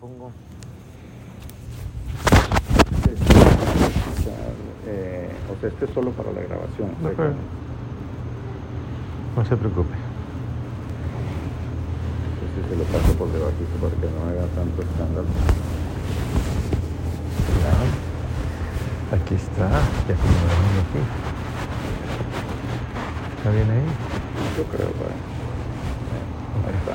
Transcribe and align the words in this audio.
Pongo. 0.00 0.30
Eh, 4.86 5.30
o 5.50 5.60
sea, 5.60 5.68
este 5.70 5.84
es 5.86 5.90
solo 5.90 6.12
para 6.12 6.30
la 6.30 6.40
grabación. 6.42 6.90
No 9.36 9.44
se 9.44 9.56
preocupe. 9.56 9.94
Entonces 12.30 12.70
se 12.70 12.76
lo 12.76 12.84
paso 12.84 13.12
por 13.14 13.32
debajito 13.32 13.74
para 13.80 13.94
que 13.96 14.06
no 14.06 14.22
haga 14.30 14.46
tanto 14.54 14.82
escándalo. 14.82 15.26
Ya. 17.64 17.74
Aquí 19.16 19.34
está. 19.34 19.68
Ya 19.68 20.14
acomodamos 20.14 20.74
aquí. 20.86 21.02
¿Está 23.36 23.50
bien 23.50 23.70
ahí? 23.70 23.86
Yo 24.56 24.64
creo, 24.64 24.90
para. 24.92 25.14
Ahí 26.66 26.76
está. 26.78 26.94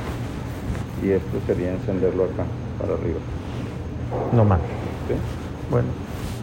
Y 1.05 1.11
esto 1.11 1.41
sería 1.45 1.73
encenderlo 1.73 2.23
acá, 2.25 2.45
para 2.83 2.93
arriba. 2.99 3.19
No 4.33 4.43
más. 4.45 4.59
¿Sí? 5.07 5.15
Bueno, 5.71 5.87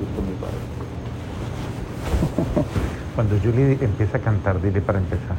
Justo 0.00 0.18
muy 0.24 0.34
padre. 0.40 0.56
cuando 3.14 3.36
Julie 3.38 3.76
empieza 3.80 4.16
a 4.16 4.20
cantar, 4.20 4.60
dile 4.62 4.80
para 4.80 4.98
empezar. 4.98 5.36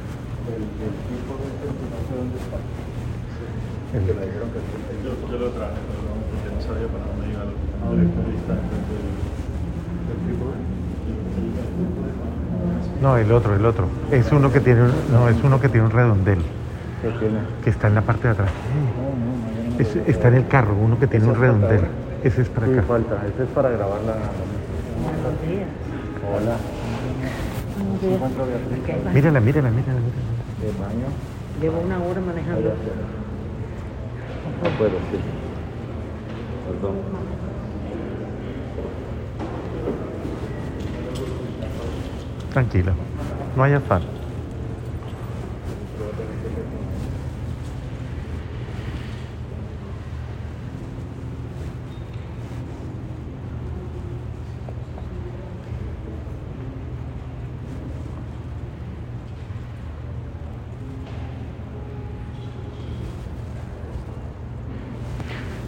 El, 0.47 0.61
tipo 1.09 1.33
de 1.41 1.47
este, 1.49 1.65
no 1.65 1.99
sé 2.05 2.13
dónde 2.15 2.37
está. 2.37 2.57
El- 3.97 4.05
Que 4.05 4.13
me 4.13 4.25
dijeron 4.25 4.49
que. 4.53 4.59
Yo, 5.01 5.11
yo 5.31 5.37
lo 5.39 5.49
traje, 5.51 5.79
pero 5.89 5.99
no, 6.05 6.13
porque 6.29 6.49
no 6.53 6.61
sabía 6.61 6.87
para 6.93 7.05
dónde 7.09 7.25
iba 7.33 7.43
el 7.43 7.53
Ah, 7.81 7.89
directorista. 7.91 8.53
¿El 8.53 10.17
trípode? 10.25 10.57
No, 13.01 13.17
el 13.17 13.31
otro, 13.31 13.55
el 13.55 13.65
otro. 13.65 13.87
Es 14.11 14.31
uno 14.31 14.51
que 14.51 14.59
tiene 14.59 14.83
un, 14.83 14.91
no, 15.11 15.27
es 15.27 15.43
uno 15.43 15.59
que 15.59 15.69
tiene 15.69 15.87
un 15.87 15.91
redondel, 15.91 16.37
¿Qué 17.01 17.09
tiene? 17.17 17.39
que 17.63 17.69
está 17.71 17.87
en 17.87 17.95
la 17.95 18.01
parte 18.01 18.27
de 18.27 18.33
atrás. 18.33 18.51
Es- 19.81 19.95
está 20.07 20.27
en 20.27 20.35
el 20.35 20.47
carro, 20.47 20.75
uno 20.75 20.99
que 20.99 21.07
tiene 21.07 21.25
Ese 21.25 21.33
un 21.33 21.41
redondel. 21.41 21.81
Ese 22.23 22.41
es 22.43 22.49
para 22.49 22.67
Sí, 22.67 22.73
acá. 22.73 22.83
falta. 22.83 23.23
Este 23.27 23.43
es 23.43 23.49
para 23.49 23.69
grabar 23.69 23.99
la... 24.01 24.13
Buenos 24.13 25.41
días. 25.41 25.67
Hola. 26.31 26.57
Mírala, 29.13 29.39
mírala, 29.39 29.69
mírala, 29.71 29.71
mírala. 29.71 30.01
¿De 30.61 30.67
baño? 30.79 31.07
Llevo 31.61 31.79
una 31.79 31.97
hora 31.97 32.21
manejando. 32.21 32.59
Afuera. 32.59 32.75
No 34.63 34.69
puedo, 34.77 34.91
sí. 34.91 35.17
Perdón. 36.67 36.95
Tranquilo, 42.53 42.91
no 43.55 43.63
hay 43.63 43.73
afán. 43.73 44.01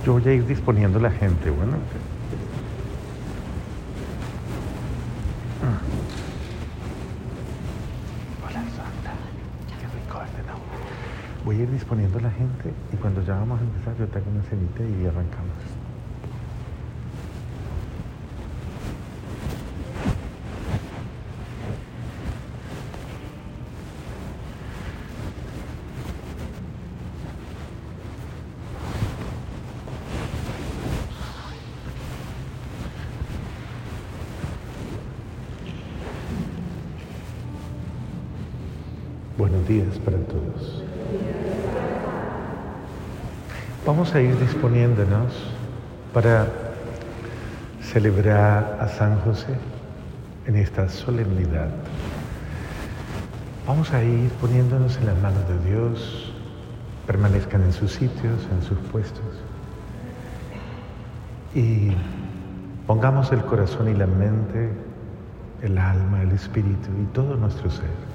Yo 0.06 0.12
voy 0.12 0.28
a 0.28 0.34
ir 0.34 0.46
disponiendo 0.46 1.00
la 1.00 1.12
gente, 1.12 1.50
bueno. 1.50 1.78
Hola, 8.46 8.60
Santa. 8.76 9.14
Qué 9.80 9.88
rico 9.88 10.20
verte, 10.20 10.42
¿no? 10.46 11.46
Voy 11.46 11.56
a 11.56 11.64
ir 11.64 11.72
disponiendo 11.72 12.20
la 12.20 12.32
gente 12.32 12.74
y 12.92 12.98
cuando 12.98 13.24
ya 13.24 13.36
vamos 13.36 13.62
a 13.62 13.64
empezar 13.64 13.96
yo 13.98 14.06
te 14.08 14.18
hago 14.18 14.30
una 14.30 14.44
cenita 14.44 14.84
y 14.84 15.06
arrancamos. 15.06 15.54
Buenos 39.36 39.68
días 39.68 39.98
para 40.06 40.18
todos. 40.20 40.84
A 44.14 44.22
ir 44.22 44.38
disponiéndonos 44.38 45.34
para 46.14 46.46
celebrar 47.82 48.78
a 48.80 48.88
San 48.88 49.20
José 49.22 49.56
en 50.46 50.56
esta 50.56 50.88
solemnidad. 50.88 51.70
Vamos 53.66 53.92
a 53.92 54.04
ir 54.04 54.30
poniéndonos 54.40 54.98
en 54.98 55.08
las 55.08 55.18
manos 55.18 55.42
de 55.50 55.68
Dios, 55.68 56.32
permanezcan 57.08 57.64
en 57.64 57.74
sus 57.74 57.94
sitios, 57.94 58.48
en 58.52 58.62
sus 58.62 58.78
puestos. 58.92 59.26
Y 61.56 61.94
pongamos 62.86 63.32
el 63.32 63.44
corazón 63.46 63.90
y 63.90 63.96
la 63.96 64.06
mente, 64.06 64.70
el 65.64 65.76
alma, 65.80 66.22
el 66.22 66.34
espíritu 66.34 66.90
y 67.02 67.06
todo 67.16 67.36
nuestro 67.36 67.72
ser 67.72 68.13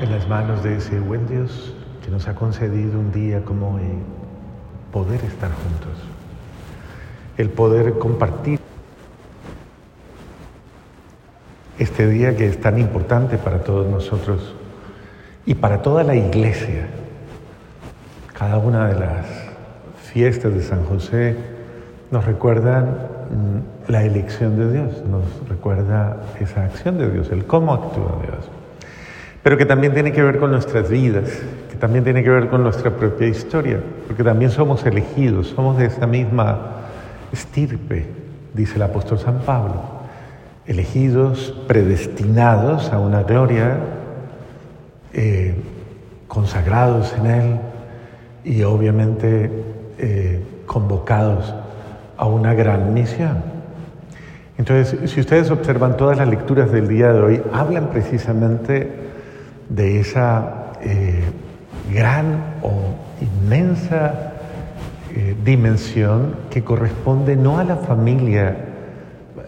en 0.00 0.12
las 0.12 0.28
manos 0.28 0.62
de 0.62 0.76
ese 0.76 1.00
buen 1.00 1.26
Dios 1.26 1.74
que 2.04 2.10
nos 2.10 2.28
ha 2.28 2.34
concedido 2.34 3.00
un 3.00 3.10
día 3.12 3.44
como 3.44 3.74
hoy 3.74 3.82
poder 4.92 5.24
estar 5.24 5.50
juntos, 5.50 5.98
el 7.36 7.50
poder 7.50 7.98
compartir 7.98 8.60
este 11.78 12.06
día 12.08 12.36
que 12.36 12.46
es 12.46 12.60
tan 12.60 12.78
importante 12.78 13.38
para 13.38 13.62
todos 13.62 13.88
nosotros 13.88 14.54
y 15.46 15.54
para 15.54 15.82
toda 15.82 16.04
la 16.04 16.14
iglesia. 16.14 16.88
Cada 18.36 18.58
una 18.58 18.88
de 18.88 19.00
las 19.00 19.26
fiestas 20.12 20.54
de 20.54 20.62
San 20.62 20.84
José 20.84 21.36
nos 22.10 22.24
recuerdan 22.24 22.84
mm, 22.84 23.90
la 23.90 24.04
elección 24.04 24.56
de 24.56 24.72
Dios, 24.72 25.04
nos 25.04 25.48
recuerda 25.48 26.18
esa 26.40 26.64
acción 26.64 26.98
de 26.98 27.10
Dios, 27.10 27.30
el 27.30 27.44
cómo 27.46 27.74
actúa 27.74 28.20
Dios 28.22 28.57
pero 29.48 29.56
que 29.56 29.64
también 29.64 29.94
tiene 29.94 30.12
que 30.12 30.22
ver 30.22 30.38
con 30.38 30.50
nuestras 30.50 30.90
vidas, 30.90 31.30
que 31.70 31.76
también 31.78 32.04
tiene 32.04 32.22
que 32.22 32.28
ver 32.28 32.50
con 32.50 32.62
nuestra 32.62 32.90
propia 32.90 33.28
historia, 33.28 33.80
porque 34.06 34.22
también 34.22 34.50
somos 34.50 34.84
elegidos, 34.84 35.46
somos 35.46 35.78
de 35.78 35.86
esa 35.86 36.06
misma 36.06 36.72
estirpe, 37.32 38.04
dice 38.52 38.76
el 38.76 38.82
apóstol 38.82 39.18
San 39.18 39.38
Pablo, 39.38 39.80
elegidos, 40.66 41.54
predestinados 41.66 42.92
a 42.92 42.98
una 42.98 43.22
gloria, 43.22 43.78
eh, 45.14 45.54
consagrados 46.26 47.14
en 47.18 47.26
Él 47.26 47.56
y 48.44 48.64
obviamente 48.64 49.50
eh, 49.96 50.44
convocados 50.66 51.54
a 52.18 52.26
una 52.26 52.52
gran 52.52 52.92
misión. 52.92 53.42
Entonces, 54.58 55.10
si 55.10 55.20
ustedes 55.20 55.50
observan 55.50 55.96
todas 55.96 56.18
las 56.18 56.28
lecturas 56.28 56.70
del 56.70 56.86
día 56.86 57.14
de 57.14 57.20
hoy, 57.22 57.42
hablan 57.54 57.88
precisamente 57.88 59.07
de 59.68 60.00
esa 60.00 60.72
eh, 60.80 61.24
gran 61.92 62.54
o 62.62 62.94
inmensa 63.20 64.32
eh, 65.14 65.36
dimensión 65.44 66.36
que 66.50 66.62
corresponde 66.62 67.36
no 67.36 67.58
a 67.58 67.64
la 67.64 67.76
familia 67.76 68.56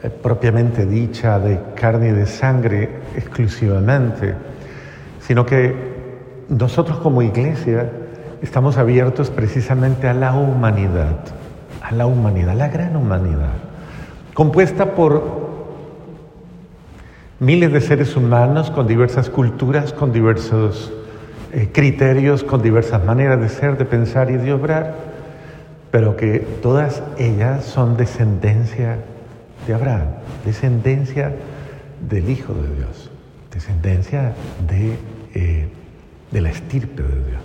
eh, 0.03 0.11
propiamente 0.11 0.87
dicha 0.87 1.39
de 1.39 1.61
carne 1.75 2.09
y 2.09 2.13
de 2.13 2.27
sangre 2.27 2.89
exclusivamente, 3.17 4.35
sino 5.21 5.47
que 5.47 5.91
nosotros 6.49 6.99
como 6.99 7.23
iglesia 7.23 7.91
estamos 8.43 8.79
abiertos 8.79 9.31
precisamente 9.31 10.09
a 10.09 10.15
la 10.15 10.35
humanidad, 10.35 11.19
a 11.83 11.93
la 11.93 12.07
humanidad, 12.07 12.57
la 12.57 12.69
gran 12.69 12.97
humanidad, 12.97 13.53
compuesta 14.35 14.95
por 14.95 15.40
miles 17.41 17.73
de 17.73 17.81
seres 17.81 18.17
humanos 18.17 18.71
con 18.71 18.87
diversas 18.87 19.31
culturas, 19.31 19.95
con 19.95 20.13
diversos 20.13 20.93
eh, 21.53 21.71
criterios, 21.73 22.45
con 22.45 22.63
diversas 22.63 23.03
maneras 23.03 23.41
de 23.41 23.49
ser, 23.49 23.79
de 23.79 23.87
pensar 23.87 24.31
y 24.31 24.37
de 24.37 24.53
obrar, 24.53 24.95
pero 25.91 26.17
que 26.17 26.41
todas 26.63 27.03
ellas 27.19 27.65
son 27.65 27.97
descendencia 27.97 28.99
de 29.67 29.75
Abraham, 29.75 30.09
descendencia 30.45 31.33
del 32.09 32.29
Hijo 32.29 32.53
de 32.53 32.77
Dios, 32.77 33.11
descendencia 33.51 34.35
de, 34.69 34.99
eh, 35.35 35.69
de 36.31 36.41
la 36.43 36.51
estirpe 36.51 37.03
de 37.03 37.25
Dios. 37.25 37.43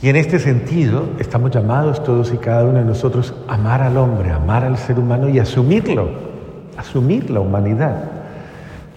Y 0.00 0.10
en 0.10 0.16
este 0.16 0.38
sentido 0.38 1.08
estamos 1.18 1.50
llamados 1.50 2.04
todos 2.04 2.32
y 2.32 2.36
cada 2.36 2.64
uno 2.64 2.78
de 2.78 2.84
nosotros 2.84 3.34
a 3.48 3.54
amar 3.54 3.82
al 3.82 3.96
hombre, 3.96 4.30
amar 4.30 4.62
al 4.62 4.78
ser 4.78 5.00
humano 5.00 5.28
y 5.28 5.40
asumirlo, 5.40 6.35
asumir 6.76 7.30
la 7.30 7.40
humanidad. 7.40 8.04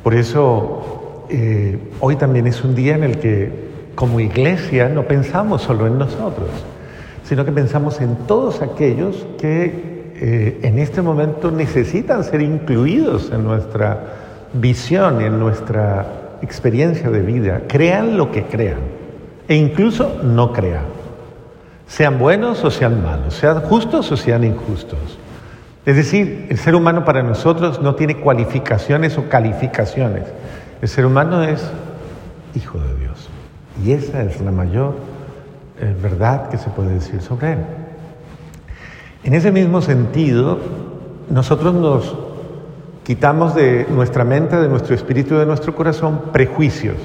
Por 0.03 0.13
eso 0.13 1.25
eh, 1.29 1.77
hoy 1.99 2.15
también 2.15 2.47
es 2.47 2.63
un 2.63 2.75
día 2.75 2.95
en 2.95 3.03
el 3.03 3.19
que 3.19 3.69
como 3.95 4.19
iglesia 4.19 4.89
no 4.89 5.03
pensamos 5.03 5.61
solo 5.61 5.85
en 5.87 5.97
nosotros, 5.97 6.49
sino 7.23 7.45
que 7.45 7.51
pensamos 7.51 7.99
en 8.01 8.15
todos 8.27 8.61
aquellos 8.61 9.27
que 9.37 10.13
eh, 10.15 10.59
en 10.63 10.79
este 10.79 11.01
momento 11.01 11.51
necesitan 11.51 12.23
ser 12.23 12.41
incluidos 12.41 13.31
en 13.31 13.43
nuestra 13.43 13.99
visión, 14.53 15.21
en 15.21 15.39
nuestra 15.39 16.37
experiencia 16.41 17.09
de 17.09 17.21
vida, 17.21 17.61
crean 17.67 18.17
lo 18.17 18.31
que 18.31 18.43
crean 18.43 18.79
e 19.47 19.55
incluso 19.55 20.19
no 20.23 20.53
crean, 20.53 20.85
sean 21.87 22.19
buenos 22.19 22.63
o 22.63 22.71
sean 22.71 23.03
malos, 23.03 23.33
sean 23.33 23.61
justos 23.61 24.11
o 24.11 24.17
sean 24.17 24.43
injustos. 24.43 25.17
Es 25.85 25.95
decir, 25.95 26.47
el 26.49 26.57
ser 26.57 26.75
humano 26.75 27.05
para 27.05 27.23
nosotros 27.23 27.81
no 27.81 27.95
tiene 27.95 28.17
cualificaciones 28.17 29.17
o 29.17 29.29
calificaciones. 29.29 30.23
El 30.81 30.87
ser 30.87 31.05
humano 31.05 31.43
es 31.43 31.71
hijo 32.55 32.77
de 32.79 32.95
Dios. 32.95 33.29
Y 33.83 33.93
esa 33.93 34.23
es 34.23 34.41
la 34.41 34.51
mayor 34.51 34.95
eh, 35.79 35.95
verdad 36.01 36.49
que 36.49 36.57
se 36.57 36.69
puede 36.69 36.95
decir 36.95 37.21
sobre 37.21 37.53
él. 37.53 37.59
En 39.23 39.33
ese 39.33 39.51
mismo 39.51 39.81
sentido, 39.81 40.59
nosotros 41.29 41.73
nos 41.73 42.15
quitamos 43.03 43.55
de 43.55 43.87
nuestra 43.89 44.23
mente, 44.23 44.57
de 44.57 44.67
nuestro 44.67 44.95
espíritu, 44.95 45.35
de 45.35 45.45
nuestro 45.45 45.75
corazón 45.75 46.23
prejuicios 46.31 46.97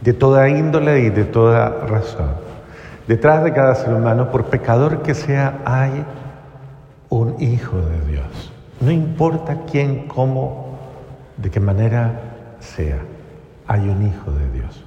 de 0.00 0.12
toda 0.12 0.48
índole 0.48 1.00
y 1.00 1.10
de 1.10 1.24
toda 1.24 1.68
razón. 1.86 2.30
Detrás 3.06 3.44
de 3.44 3.52
cada 3.52 3.74
ser 3.74 3.92
humano, 3.92 4.30
por 4.30 4.44
pecador 4.46 5.02
que 5.02 5.14
sea, 5.14 5.58
hay 5.64 6.04
un 7.10 7.36
hijo 7.40 7.76
de 7.76 8.12
Dios. 8.12 8.52
No 8.80 8.90
importa 8.90 9.64
quién, 9.70 10.06
cómo, 10.08 10.78
de 11.36 11.50
qué 11.50 11.60
manera 11.60 12.20
sea, 12.60 12.98
hay 13.66 13.80
un 13.80 14.06
hijo 14.06 14.30
de 14.30 14.50
Dios. 14.58 14.84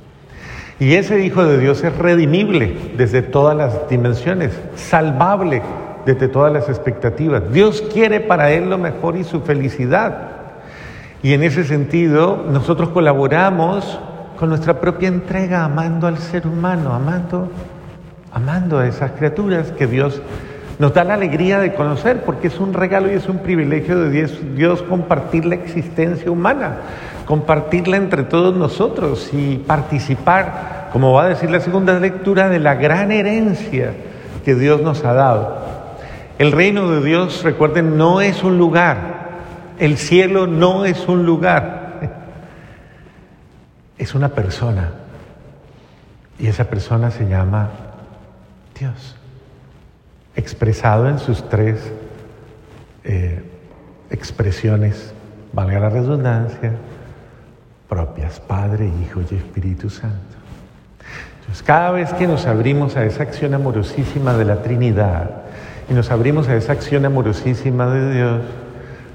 Y 0.79 0.95
ese 0.95 1.23
hijo 1.23 1.45
de 1.45 1.59
Dios 1.59 1.83
es 1.83 1.95
redimible 1.95 2.93
desde 2.97 3.21
todas 3.21 3.55
las 3.55 3.87
dimensiones, 3.89 4.59
salvable 4.75 5.61
desde 6.05 6.27
todas 6.27 6.51
las 6.51 6.67
expectativas. 6.69 7.51
Dios 7.51 7.83
quiere 7.93 8.19
para 8.19 8.51
él 8.51 8.69
lo 8.69 8.77
mejor 8.77 9.15
y 9.15 9.23
su 9.23 9.41
felicidad. 9.41 10.29
Y 11.21 11.33
en 11.33 11.43
ese 11.43 11.63
sentido, 11.63 12.45
nosotros 12.49 12.89
colaboramos 12.89 13.99
con 14.37 14.49
nuestra 14.49 14.81
propia 14.81 15.07
entrega, 15.07 15.63
amando 15.63 16.07
al 16.07 16.17
ser 16.17 16.47
humano, 16.47 16.93
amando, 16.93 17.49
amando 18.31 18.79
a 18.79 18.87
esas 18.87 19.11
criaturas 19.11 19.71
que 19.71 19.87
Dios 19.87 20.21
nos 20.79 20.93
da 20.93 21.03
la 21.03 21.13
alegría 21.13 21.59
de 21.59 21.73
conocer, 21.73 22.23
porque 22.23 22.47
es 22.47 22.59
un 22.59 22.73
regalo 22.73 23.11
y 23.11 23.15
es 23.15 23.27
un 23.27 23.39
privilegio 23.39 23.99
de 23.99 24.27
Dios, 24.55 24.81
compartir 24.81 25.45
la 25.45 25.55
existencia 25.55 26.31
humana, 26.31 26.77
compartirla 27.25 27.97
entre 27.97 28.23
todos 28.23 28.55
nosotros 28.55 29.29
y 29.33 29.57
participar, 29.57 30.89
como 30.91 31.13
va 31.13 31.23
a 31.23 31.29
decir 31.29 31.51
la 31.51 31.59
segunda 31.59 31.99
lectura, 31.99 32.49
de 32.49 32.59
la 32.59 32.75
gran 32.75 33.11
herencia 33.11 33.93
que 34.43 34.55
Dios 34.55 34.81
nos 34.81 35.05
ha 35.05 35.13
dado. 35.13 35.63
El 36.39 36.51
reino 36.51 36.89
de 36.89 37.05
Dios, 37.05 37.43
recuerden, 37.43 37.97
no 37.97 38.21
es 38.21 38.43
un 38.43 38.57
lugar, 38.57 39.29
el 39.79 39.97
cielo 39.97 40.47
no 40.47 40.85
es 40.85 41.07
un 41.07 41.25
lugar, 41.25 41.99
es 43.97 44.15
una 44.15 44.29
persona. 44.29 44.91
Y 46.39 46.47
esa 46.47 46.63
persona 46.65 47.11
se 47.11 47.29
llama 47.29 47.69
Dios 48.77 49.15
expresado 50.35 51.07
en 51.07 51.19
sus 51.19 51.47
tres 51.49 51.79
eh, 53.03 53.43
expresiones, 54.09 55.13
valga 55.51 55.79
la 55.79 55.89
redundancia, 55.89 56.73
propias, 57.87 58.39
Padre, 58.39 58.89
Hijo 59.03 59.21
y 59.29 59.35
Espíritu 59.35 59.89
Santo. 59.89 60.17
Entonces, 61.39 61.63
cada 61.63 61.91
vez 61.91 62.13
que 62.13 62.27
nos 62.27 62.45
abrimos 62.45 62.95
a 62.95 63.05
esa 63.05 63.23
acción 63.23 63.53
amorosísima 63.53 64.33
de 64.33 64.45
la 64.45 64.61
Trinidad 64.61 65.29
y 65.89 65.93
nos 65.93 66.09
abrimos 66.09 66.47
a 66.47 66.55
esa 66.55 66.71
acción 66.71 67.05
amorosísima 67.05 67.87
de 67.87 68.13
Dios, 68.13 68.41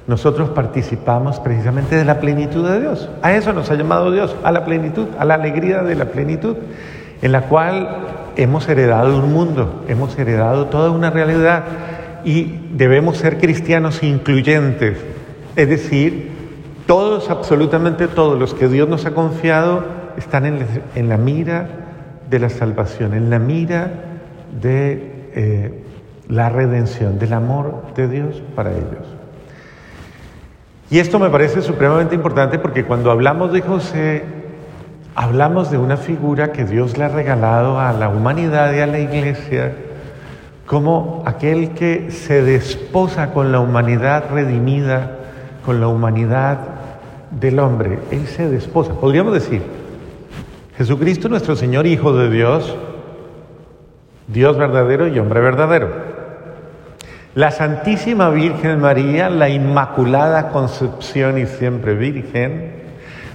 nosotros 0.06 0.50
participamos 0.50 1.40
precisamente 1.40 1.96
de 1.96 2.04
la 2.04 2.20
plenitud 2.20 2.68
de 2.68 2.80
Dios. 2.80 3.08
A 3.22 3.32
eso 3.32 3.52
nos 3.52 3.70
ha 3.70 3.74
llamado 3.74 4.10
Dios, 4.10 4.36
a 4.42 4.52
la 4.52 4.64
plenitud, 4.64 5.08
a 5.18 5.24
la 5.24 5.34
alegría 5.34 5.82
de 5.82 5.94
la 5.94 6.06
plenitud, 6.06 6.56
en 7.20 7.32
la 7.32 7.42
cual 7.42 8.17
hemos 8.38 8.68
heredado 8.68 9.18
un 9.18 9.32
mundo, 9.32 9.84
hemos 9.88 10.16
heredado 10.16 10.66
toda 10.66 10.90
una 10.90 11.10
realidad 11.10 11.64
y 12.24 12.60
debemos 12.72 13.18
ser 13.18 13.38
cristianos 13.38 14.02
incluyentes, 14.02 14.96
es 15.56 15.68
decir, 15.68 16.30
todos, 16.86 17.30
absolutamente 17.30 18.06
todos 18.06 18.38
los 18.38 18.54
que 18.54 18.68
Dios 18.68 18.88
nos 18.88 19.04
ha 19.06 19.10
confiado 19.10 19.84
están 20.16 20.46
en 20.46 21.08
la, 21.08 21.16
mira 21.18 21.68
de 22.30 22.38
la 22.38 22.48
salvación, 22.48 23.12
en 23.12 23.28
la 23.28 23.40
mira 23.40 23.90
de 24.62 25.30
eh, 25.34 25.84
la 26.28 26.48
redención, 26.48 27.18
del 27.18 27.32
amor 27.32 27.92
de 27.96 28.08
Dios 28.08 28.42
para 28.54 28.70
ellos. 28.70 29.06
Y 30.90 31.00
esto 31.00 31.18
me 31.18 31.28
parece 31.28 31.60
supremamente 31.60 32.14
importante 32.14 32.58
porque 32.58 32.84
cuando 32.84 33.10
hablamos 33.10 33.52
de 33.52 33.60
José, 33.62 34.37
Hablamos 35.20 35.72
de 35.72 35.78
una 35.78 35.96
figura 35.96 36.52
que 36.52 36.64
Dios 36.64 36.96
le 36.96 37.02
ha 37.02 37.08
regalado 37.08 37.80
a 37.80 37.92
la 37.92 38.08
humanidad 38.08 38.72
y 38.72 38.78
a 38.78 38.86
la 38.86 39.00
iglesia 39.00 39.72
como 40.64 41.24
aquel 41.26 41.70
que 41.70 42.12
se 42.12 42.40
desposa 42.40 43.32
con 43.32 43.50
la 43.50 43.58
humanidad 43.58 44.26
redimida, 44.30 45.18
con 45.66 45.80
la 45.80 45.88
humanidad 45.88 46.60
del 47.32 47.58
hombre. 47.58 47.98
Él 48.12 48.28
se 48.28 48.48
desposa. 48.48 48.92
Podríamos 48.92 49.32
decir, 49.32 49.60
Jesucristo 50.76 51.28
nuestro 51.28 51.56
Señor, 51.56 51.88
Hijo 51.88 52.12
de 52.12 52.30
Dios, 52.30 52.76
Dios 54.28 54.56
verdadero 54.56 55.08
y 55.08 55.18
hombre 55.18 55.40
verdadero. 55.40 55.90
La 57.34 57.50
Santísima 57.50 58.30
Virgen 58.30 58.78
María, 58.78 59.30
la 59.30 59.48
Inmaculada 59.48 60.50
Concepción 60.50 61.38
y 61.38 61.46
siempre 61.46 61.94
Virgen, 61.94 62.87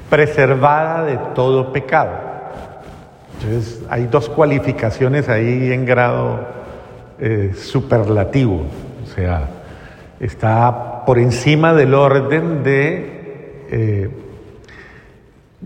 preservada 0.09 1.03
de 1.03 1.17
todo 1.33 1.71
pecado. 1.71 2.11
Entonces 3.35 3.83
hay 3.89 4.05
dos 4.05 4.29
cualificaciones 4.29 5.29
ahí 5.29 5.71
en 5.71 5.85
grado 5.85 6.39
eh, 7.19 7.53
superlativo, 7.55 8.65
o 9.03 9.15
sea, 9.15 9.47
está 10.19 11.03
por 11.05 11.19
encima 11.19 11.73
del 11.73 11.93
orden 11.93 12.63
de 12.63 13.65
eh, 13.69 14.09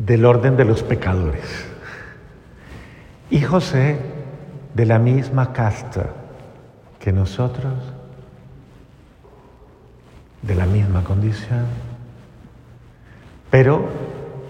del 0.06 0.25
orden 0.25 0.56
de 0.56 0.66
los 0.66 0.84
pecadores. 0.84 1.66
Y 3.30 3.42
José, 3.42 3.98
de 4.74 4.86
la 4.86 5.00
misma 5.00 5.51
casta 5.54 6.06
que 7.00 7.12
nosotros, 7.12 7.74
de 10.41 10.56
la 10.56 10.65
misma 10.65 11.03
condición, 11.03 11.65
pero 13.50 13.89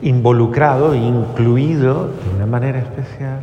involucrado, 0.01 0.95
incluido 0.95 2.07
de 2.07 2.35
una 2.35 2.45
manera 2.45 2.79
especial 2.79 3.39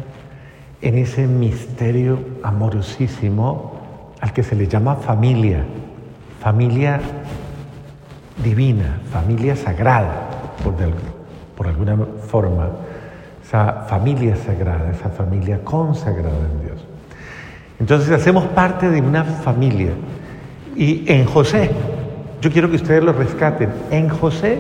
en 0.81 0.99
ese 0.99 1.27
misterio 1.27 2.19
amorosísimo 2.43 3.73
al 4.21 4.33
que 4.33 4.43
se 4.43 4.55
le 4.55 4.69
llama 4.69 4.97
familia, 4.97 5.65
familia 6.41 7.01
divina, 8.43 9.01
familia 9.11 9.57
sagrada, 9.57 10.29
por, 10.63 10.75
por 11.57 11.69
alguna 11.69 11.97
forma, 12.29 12.69
esa 13.43 13.85
familia 13.89 14.37
sagrada, 14.37 14.91
esa 14.91 15.09
familia 15.09 15.63
consagrada 15.63 16.49
en 16.53 16.67
Dios. 16.67 16.85
Entonces 17.79 18.11
hacemos 18.11 18.45
parte 18.49 18.91
de 18.91 19.01
una 19.01 19.25
familia. 19.25 19.93
Y 20.77 21.05
en 21.11 21.25
José, 21.25 21.71
yo 22.41 22.51
quiero 22.51 22.69
que 22.69 22.77
ustedes 22.77 23.03
lo 23.03 23.13
rescaten, 23.13 23.71
en 23.91 24.09
José 24.09 24.59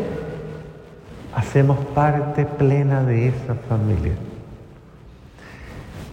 hacemos 1.34 1.78
parte 1.94 2.44
plena 2.44 3.02
de 3.02 3.28
esa 3.28 3.54
familia. 3.68 4.12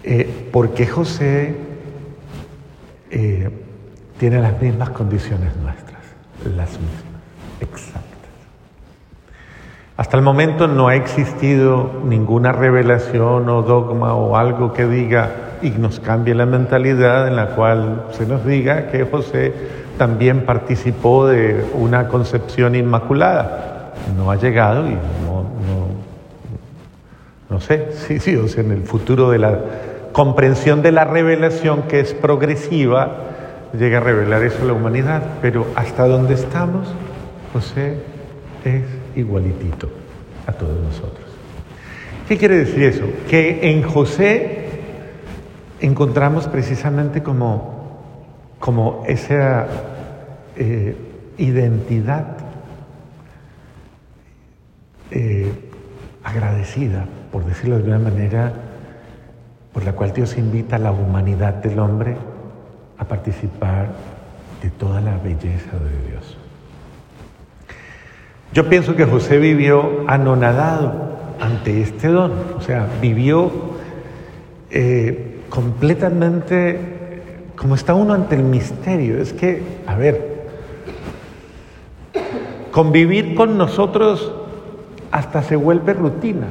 Eh, 0.03 0.49
porque 0.51 0.87
José 0.87 1.55
eh, 3.11 3.49
tiene 4.17 4.41
las 4.41 4.59
mismas 4.59 4.89
condiciones 4.89 5.55
nuestras, 5.57 6.01
las 6.43 6.71
mismas, 6.71 7.03
exactas. 7.59 8.07
Hasta 9.97 10.17
el 10.17 10.23
momento 10.23 10.67
no 10.67 10.87
ha 10.87 10.95
existido 10.95 12.01
ninguna 12.03 12.51
revelación 12.51 13.47
o 13.49 13.61
dogma 13.61 14.15
o 14.15 14.35
algo 14.35 14.73
que 14.73 14.87
diga 14.87 15.57
y 15.61 15.69
nos 15.69 15.99
cambie 15.99 16.33
la 16.33 16.47
mentalidad 16.47 17.27
en 17.27 17.35
la 17.35 17.49
cual 17.55 18.07
se 18.11 18.25
nos 18.25 18.43
diga 18.43 18.87
que 18.87 19.05
José 19.05 19.53
también 19.99 20.45
participó 20.45 21.27
de 21.27 21.63
una 21.75 22.07
concepción 22.07 22.73
inmaculada 22.73 23.70
no 24.15 24.31
ha 24.31 24.35
llegado 24.35 24.87
y 24.87 24.91
no, 24.91 25.45
no, 27.49 27.59
sé, 27.59 27.89
sí, 28.07 28.19
sí, 28.19 28.37
en 28.57 28.71
el 28.71 28.83
futuro 28.83 29.31
de 29.31 29.39
la 29.39 29.59
comprensión 30.11 30.81
de 30.81 30.91
la 30.91 31.05
revelación 31.05 31.83
que 31.83 31.99
es 31.99 32.13
progresiva, 32.13 33.17
llega 33.77 33.99
a 33.99 34.01
revelar 34.01 34.43
eso 34.43 34.63
a 34.63 34.65
la 34.65 34.73
humanidad, 34.73 35.23
pero 35.41 35.67
hasta 35.75 36.07
donde 36.07 36.33
estamos, 36.33 36.87
José 37.53 37.95
es 38.65 38.83
igualitito 39.15 39.89
a 40.47 40.51
todos 40.53 40.77
nosotros. 40.79 41.25
¿Qué 42.27 42.37
quiere 42.37 42.57
decir 42.57 42.83
eso? 42.83 43.03
Que 43.29 43.71
en 43.71 43.83
José 43.83 44.69
encontramos 45.81 46.47
precisamente 46.47 47.23
como, 47.23 47.99
como 48.59 49.03
esa 49.07 49.67
eh, 50.55 50.95
identidad 51.37 52.37
eh, 55.11 55.51
agradecida, 56.23 57.05
por 57.31 57.45
decirlo 57.45 57.75
de 57.75 57.81
alguna 57.81 57.99
manera, 57.99 58.53
por 59.73 59.83
la 59.83 59.93
cual 59.93 60.13
Dios 60.13 60.37
invita 60.37 60.75
a 60.75 60.79
la 60.79 60.91
humanidad 60.91 61.55
del 61.55 61.79
hombre 61.79 62.15
a 62.97 63.05
participar 63.05 63.89
de 64.61 64.69
toda 64.69 65.01
la 65.01 65.17
belleza 65.17 65.71
de 65.77 66.09
Dios. 66.09 66.37
Yo 68.53 68.67
pienso 68.67 68.95
que 68.95 69.05
José 69.05 69.37
vivió 69.37 70.03
anonadado 70.07 71.11
ante 71.39 71.81
este 71.81 72.09
don, 72.09 72.33
o 72.57 72.61
sea, 72.61 72.87
vivió 73.01 73.51
eh, 74.69 75.41
completamente 75.49 76.99
como 77.55 77.75
está 77.75 77.93
uno 77.93 78.13
ante 78.13 78.35
el 78.35 78.43
misterio. 78.43 79.21
Es 79.21 79.33
que, 79.33 79.61
a 79.85 79.95
ver, 79.95 80.47
convivir 82.71 83.35
con 83.35 83.57
nosotros 83.57 84.33
hasta 85.11 85.43
se 85.43 85.55
vuelve 85.55 85.93
rutina 85.93 86.47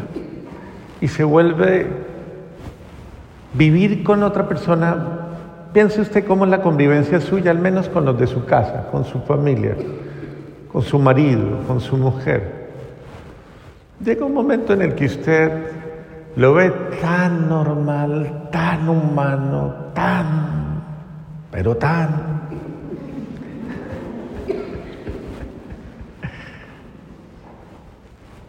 y 1.01 1.09
se 1.09 1.25
vuelve 1.25 1.87
vivir 3.55 4.03
con 4.05 4.23
otra 4.23 4.47
persona. 4.47 4.97
Piense 5.73 6.01
usted 6.01 6.27
cómo 6.27 6.45
es 6.45 6.51
la 6.51 6.63
convivencia 6.63 7.21
suya, 7.21 7.51
al 7.51 7.59
menos 7.59 7.89
con 7.89 8.05
los 8.05 8.19
de 8.19 8.27
su 8.27 8.45
casa, 8.45 8.89
con 8.91 9.05
su 9.05 9.21
familia, 9.21 9.77
con 10.73 10.83
su 10.83 10.99
marido, 10.99 11.61
con 11.67 11.81
su 11.81 11.97
mujer. 11.97 12.69
Llega 14.05 14.25
un 14.25 14.35
momento 14.35 14.73
en 14.73 14.83
el 14.83 14.95
que 14.95 15.07
usted 15.07 15.51
lo 16.37 16.55
ve 16.55 16.71
tan 17.01 17.49
normal, 17.49 18.49
tan 18.51 18.89
humano, 18.89 19.75
tan, 19.95 20.83
pero 21.51 21.77
tan 21.77 22.30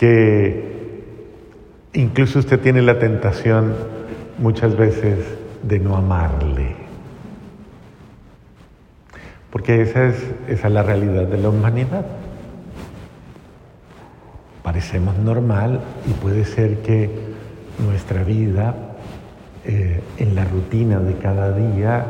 que 0.01 1.03
incluso 1.93 2.39
usted 2.39 2.59
tiene 2.59 2.81
la 2.81 2.97
tentación 2.97 3.75
muchas 4.39 4.75
veces 4.75 5.19
de 5.61 5.77
no 5.77 5.95
amarle. 5.95 6.75
Porque 9.51 9.83
esa 9.83 10.07
es, 10.07 10.15
esa 10.47 10.67
es 10.69 10.73
la 10.73 10.81
realidad 10.81 11.27
de 11.27 11.37
la 11.37 11.49
humanidad. 11.49 12.03
Parecemos 14.63 15.19
normal 15.19 15.81
y 16.09 16.13
puede 16.13 16.45
ser 16.45 16.81
que 16.81 17.07
nuestra 17.77 18.23
vida 18.23 18.73
eh, 19.65 20.01
en 20.17 20.33
la 20.33 20.45
rutina 20.45 20.99
de 20.99 21.13
cada 21.17 21.55
día 21.55 22.05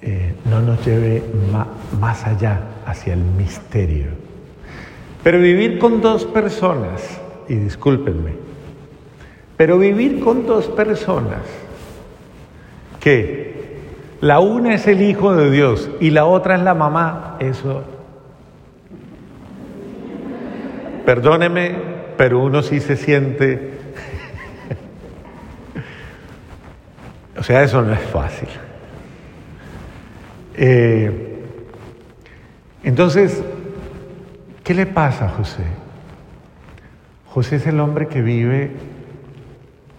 eh, 0.00 0.32
no 0.48 0.60
nos 0.60 0.86
lleve 0.86 1.24
más 1.98 2.24
allá 2.24 2.60
hacia 2.86 3.14
el 3.14 3.24
misterio. 3.24 4.27
Pero 5.28 5.40
vivir 5.40 5.78
con 5.78 6.00
dos 6.00 6.24
personas, 6.24 7.20
y 7.50 7.54
discúlpenme, 7.54 8.32
pero 9.58 9.78
vivir 9.78 10.20
con 10.20 10.46
dos 10.46 10.68
personas 10.68 11.42
que 12.98 13.76
la 14.22 14.40
una 14.40 14.72
es 14.72 14.86
el 14.86 15.02
Hijo 15.02 15.36
de 15.36 15.50
Dios 15.50 15.90
y 16.00 16.12
la 16.12 16.24
otra 16.24 16.54
es 16.54 16.62
la 16.62 16.72
mamá, 16.72 17.36
eso, 17.40 17.84
perdóneme, 21.04 21.74
pero 22.16 22.42
uno 22.42 22.62
sí 22.62 22.80
se 22.80 22.96
siente, 22.96 23.72
o 27.38 27.42
sea, 27.42 27.64
eso 27.64 27.82
no 27.82 27.92
es 27.92 28.00
fácil. 28.00 28.48
Eh, 30.54 31.42
entonces, 32.82 33.42
¿Qué 34.68 34.74
le 34.74 34.84
pasa 34.84 35.24
a 35.24 35.28
José? 35.30 35.62
José 37.32 37.56
es 37.56 37.66
el 37.66 37.80
hombre 37.80 38.06
que 38.06 38.20
vive 38.20 38.70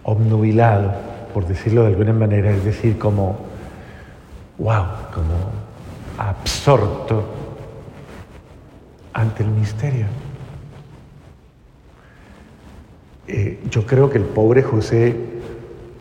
obnubilado, 0.04 0.92
por 1.34 1.44
decirlo 1.44 1.82
de 1.82 1.88
alguna 1.88 2.12
manera, 2.12 2.52
es 2.52 2.64
decir, 2.64 2.96
como, 2.96 3.36
wow, 4.58 4.84
como 5.12 5.34
absorto 6.18 7.24
ante 9.12 9.42
el 9.42 9.48
misterio. 9.48 10.06
Eh, 13.26 13.60
yo 13.68 13.84
creo 13.84 14.08
que 14.08 14.18
el 14.18 14.24
pobre 14.24 14.62
José 14.62 15.16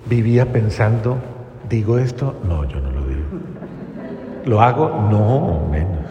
vivía 0.08 0.54
pensando, 0.54 1.18
¿digo 1.68 1.98
esto? 1.98 2.40
No, 2.48 2.66
yo 2.66 2.80
no 2.80 2.92
lo 2.92 3.02
digo. 3.08 3.26
¿Lo 4.46 4.62
hago? 4.62 4.90
No, 5.10 5.68
menos. 5.72 6.06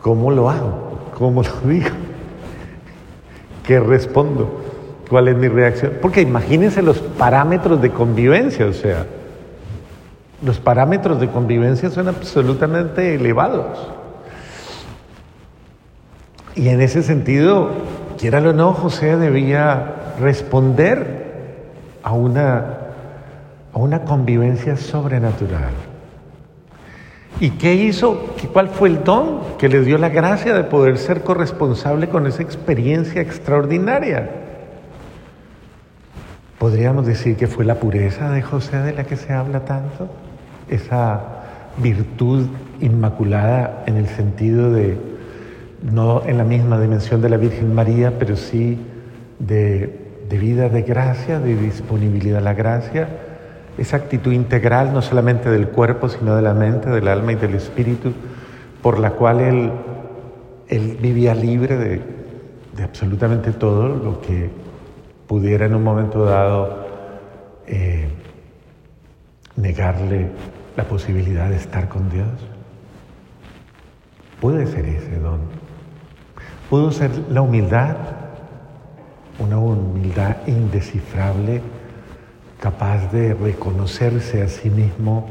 ¿Cómo 0.00 0.30
lo 0.30 0.48
hago? 0.48 0.87
¿Cómo 1.18 1.42
lo 1.42 1.68
digo? 1.68 1.90
¿Qué 3.66 3.80
respondo? 3.80 4.62
¿Cuál 5.10 5.28
es 5.28 5.36
mi 5.36 5.48
reacción? 5.48 5.94
Porque 6.00 6.20
imagínense 6.20 6.80
los 6.80 6.98
parámetros 6.98 7.82
de 7.82 7.90
convivencia, 7.90 8.66
o 8.66 8.72
sea, 8.72 9.04
los 10.42 10.60
parámetros 10.60 11.20
de 11.20 11.28
convivencia 11.28 11.90
son 11.90 12.08
absolutamente 12.08 13.16
elevados. 13.16 13.78
Y 16.54 16.68
en 16.68 16.80
ese 16.80 17.02
sentido, 17.02 17.70
quiera 18.18 18.38
o 18.38 18.52
no, 18.52 18.72
José 18.72 19.16
debía 19.16 20.14
responder 20.20 21.68
a 22.02 22.12
una, 22.12 22.78
a 23.72 23.78
una 23.78 24.02
convivencia 24.04 24.76
sobrenatural. 24.76 25.87
¿Y 27.40 27.50
qué 27.50 27.74
hizo? 27.74 28.34
¿Cuál 28.52 28.68
fue 28.68 28.88
el 28.88 29.04
don 29.04 29.40
que 29.58 29.68
le 29.68 29.82
dio 29.82 29.96
la 29.96 30.08
gracia 30.08 30.54
de 30.54 30.64
poder 30.64 30.98
ser 30.98 31.22
corresponsable 31.22 32.08
con 32.08 32.26
esa 32.26 32.42
experiencia 32.42 33.20
extraordinaria? 33.20 34.28
Podríamos 36.58 37.06
decir 37.06 37.36
que 37.36 37.46
fue 37.46 37.64
la 37.64 37.76
pureza 37.76 38.30
de 38.30 38.42
José 38.42 38.78
de 38.78 38.92
la 38.92 39.04
que 39.04 39.14
se 39.14 39.32
habla 39.32 39.64
tanto, 39.64 40.08
esa 40.68 41.20
virtud 41.76 42.46
inmaculada 42.80 43.84
en 43.86 43.96
el 43.96 44.08
sentido 44.08 44.72
de, 44.72 44.96
no 45.80 46.22
en 46.26 46.38
la 46.38 46.44
misma 46.44 46.80
dimensión 46.80 47.22
de 47.22 47.28
la 47.28 47.36
Virgen 47.36 47.72
María, 47.72 48.18
pero 48.18 48.34
sí 48.34 48.78
de, 49.38 50.08
de 50.28 50.38
vida 50.38 50.68
de 50.68 50.82
gracia, 50.82 51.38
de 51.38 51.54
disponibilidad 51.54 52.38
a 52.38 52.42
la 52.42 52.54
gracia 52.54 53.08
esa 53.78 53.96
actitud 53.96 54.32
integral 54.32 54.92
no 54.92 55.00
solamente 55.02 55.48
del 55.50 55.68
cuerpo, 55.68 56.08
sino 56.08 56.34
de 56.34 56.42
la 56.42 56.52
mente, 56.52 56.90
del 56.90 57.06
alma 57.08 57.32
y 57.32 57.36
del 57.36 57.54
espíritu, 57.54 58.12
por 58.82 58.98
la 58.98 59.12
cual 59.12 59.40
él, 59.40 59.72
vivía 61.00 61.34
libre 61.34 61.76
de, 61.76 62.02
absolutamente 62.82 63.52
todo 63.52 63.88
lo 63.88 64.20
que 64.20 64.50
pudiera 65.26 65.66
en 65.66 65.74
un 65.74 65.82
momento 65.82 66.24
dado 66.24 66.86
eh, 67.66 68.08
negarle 69.56 70.28
la 70.76 70.84
posibilidad 70.84 71.48
de 71.48 71.56
estar 71.56 71.88
con 71.88 72.10
Dios. 72.10 72.28
Puede 74.40 74.66
ser 74.66 74.84
ese 74.86 75.18
don. 75.18 75.40
Pudo 76.68 76.92
ser 76.92 77.10
la 77.30 77.40
humildad, 77.40 77.96
una 79.38 79.58
humildad 79.58 80.36
indescifrable 80.46 81.62
capaz 82.60 83.12
de 83.12 83.34
reconocerse 83.34 84.42
a 84.42 84.48
sí 84.48 84.68
mismo, 84.68 85.26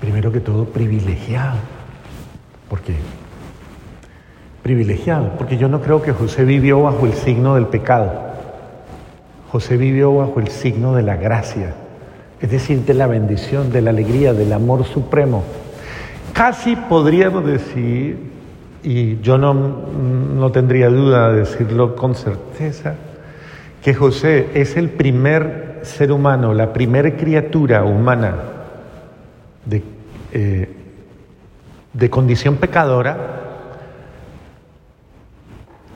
primero 0.00 0.30
que 0.30 0.40
todo, 0.40 0.66
privilegiado. 0.66 1.56
¿Por 2.68 2.80
qué? 2.80 2.94
Privilegiado, 4.62 5.32
porque 5.38 5.56
yo 5.56 5.68
no 5.68 5.80
creo 5.80 6.02
que 6.02 6.12
José 6.12 6.44
vivió 6.44 6.82
bajo 6.82 7.06
el 7.06 7.14
signo 7.14 7.54
del 7.54 7.66
pecado. 7.66 8.12
José 9.50 9.76
vivió 9.76 10.14
bajo 10.14 10.40
el 10.40 10.48
signo 10.48 10.94
de 10.94 11.02
la 11.02 11.16
gracia, 11.16 11.74
es 12.40 12.50
decir, 12.50 12.80
de 12.84 12.94
la 12.94 13.06
bendición, 13.06 13.70
de 13.70 13.82
la 13.82 13.90
alegría, 13.90 14.34
del 14.34 14.52
amor 14.52 14.84
supremo. 14.84 15.44
Casi 16.32 16.76
podríamos 16.76 17.46
decir, 17.46 18.18
y 18.82 19.20
yo 19.20 19.38
no, 19.38 19.54
no 19.54 20.50
tendría 20.50 20.88
duda 20.88 21.30
de 21.30 21.40
decirlo 21.40 21.94
con 21.94 22.14
certeza, 22.14 22.96
que 23.82 23.94
José 23.94 24.48
es 24.54 24.76
el 24.76 24.90
primer 24.90 25.63
ser 25.84 26.12
humano, 26.12 26.54
la 26.54 26.72
primera 26.72 27.16
criatura 27.16 27.84
humana 27.84 28.36
de, 29.64 29.82
eh, 30.32 30.68
de 31.92 32.10
condición 32.10 32.56
pecadora 32.56 33.16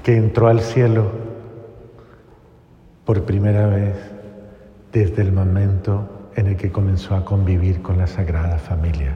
que 0.02 0.16
entró 0.16 0.48
al 0.48 0.60
cielo 0.60 1.10
por 3.04 3.24
primera 3.24 3.66
vez 3.66 3.94
desde 4.92 5.22
el 5.22 5.32
momento 5.32 6.30
en 6.34 6.46
el 6.46 6.56
que 6.56 6.70
comenzó 6.70 7.14
a 7.14 7.24
convivir 7.24 7.82
con 7.82 7.98
la 7.98 8.06
Sagrada 8.06 8.58
Familia. 8.58 9.14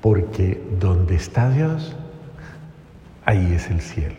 Porque 0.00 0.60
donde 0.78 1.16
está 1.16 1.50
Dios, 1.50 1.94
ahí 3.24 3.52
es 3.54 3.70
el 3.70 3.80
cielo. 3.80 4.16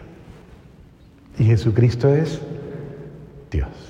Y 1.38 1.46
Jesucristo 1.46 2.14
es 2.14 2.42
Dios. 3.52 3.89